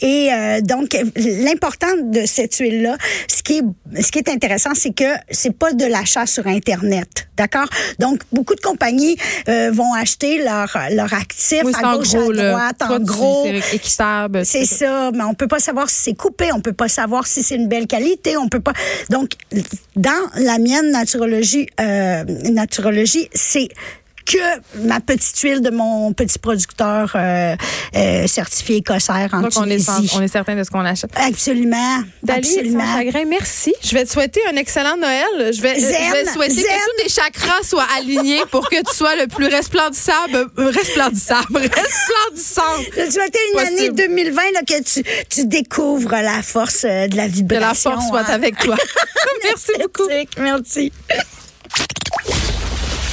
Et 0.00 0.28
euh, 0.32 0.60
donc, 0.60 0.96
l'important 1.16 1.86
de 2.02 2.26
cette 2.26 2.56
huile-là, 2.56 2.96
ce 3.28 3.42
qui 3.42 3.58
est, 3.58 4.02
ce 4.02 4.10
qui 4.10 4.18
est 4.18 4.28
intéressant, 4.28 4.70
c'est 4.74 4.94
que 4.94 5.04
c'est 5.30 5.56
pas 5.56 5.72
de 5.72 5.84
l'achat 5.84 6.26
sur 6.26 6.46
Internet. 6.46 7.28
D'accord? 7.36 7.66
Donc, 7.98 8.20
beaucoup 8.32 8.54
de 8.54 8.60
compagnies 8.60 9.16
euh, 9.48 9.70
vont 9.72 9.92
acheter 9.94 10.42
leur, 10.42 10.76
leur 10.90 11.12
actif 11.12 11.62
Oui, 11.64 11.72
à 11.80 11.96
gauche, 11.96 12.12
gros, 12.14 12.30
à 12.32 12.34
droite, 12.34 12.82
en 12.82 12.98
gros. 13.00 13.46
C'est 13.46 13.76
équitable. 13.76 14.44
C'est 14.46 14.64
ça, 14.64 15.10
mais 15.14 15.22
on 15.24 15.34
peut 15.34 15.46
pas 15.48 15.58
savoir 15.60 15.90
si 15.90 15.96
c'est 16.04 16.14
coupé, 16.26 16.52
on 16.52 16.60
peut 16.60 16.72
pas 16.72 16.88
savoir 16.88 17.26
si 17.26 17.42
c'est 17.42 17.54
une 17.54 17.68
belle 17.68 17.86
qualité, 17.86 18.36
on 18.36 18.48
peut 18.48 18.60
pas. 18.60 18.72
Donc, 19.10 19.32
dans 19.94 20.10
la 20.34 20.58
mienne 20.58 20.90
naturologie, 20.90 21.68
euh, 21.80 22.24
naturologie, 22.50 23.28
c'est 23.32 23.68
que 24.26 24.80
ma 24.86 25.00
petite 25.00 25.38
huile 25.38 25.60
de 25.62 25.70
mon 25.70 26.12
petit 26.12 26.38
producteur 26.38 27.12
euh, 27.14 27.56
euh, 27.94 28.26
certifié 28.26 28.76
écossaire 28.76 29.30
en 29.32 29.40
Donc, 29.42 29.52
on 29.56 29.68
est, 29.70 29.88
on 30.14 30.20
est 30.22 30.28
certain 30.28 30.54
de 30.56 30.64
ce 30.64 30.70
qu'on 30.70 30.84
achète. 30.84 31.10
Absolument, 31.16 32.02
Dali, 32.22 32.40
absolument. 32.40 32.84
chagrin, 32.96 33.24
merci. 33.26 33.72
Je 33.82 33.94
vais 33.94 34.04
te 34.04 34.10
souhaiter 34.10 34.40
un 34.52 34.56
excellent 34.56 34.96
Noël. 34.96 35.52
Je 35.54 35.60
vais, 35.60 35.78
Zen, 35.78 35.94
je 36.08 36.12
vais 36.12 36.32
souhaiter 36.32 36.54
zen. 36.54 36.64
que 36.64 36.68
tous 36.98 37.02
tes 37.04 37.08
chakras 37.08 37.62
soient 37.62 37.86
alignés 37.96 38.42
pour 38.50 38.68
que 38.68 38.76
tu 38.76 38.94
sois 38.94 39.14
le 39.16 39.26
plus 39.28 39.46
resplendissable, 39.46 40.48
euh, 40.58 40.70
resplendissable, 40.70 41.56
resplendissant. 41.58 42.62
Je 42.96 43.06
te 43.06 43.10
souhaite 43.12 43.36
une 43.54 43.60
Possible. 43.60 43.78
année 43.78 43.90
2020 43.90 44.42
là, 44.54 44.60
que 44.66 44.82
tu, 44.82 45.02
tu 45.30 45.46
découvres 45.46 46.10
la 46.10 46.42
force 46.42 46.82
de 46.84 47.16
la 47.16 47.26
Que 47.28 47.32
vibration. 47.32 47.90
la 47.90 47.96
force 47.96 48.08
soit 48.08 48.20
hein. 48.22 48.34
avec 48.34 48.58
toi. 48.58 48.76
merci 49.44 49.72
beaucoup. 49.80 50.08
Merci. 50.38 50.92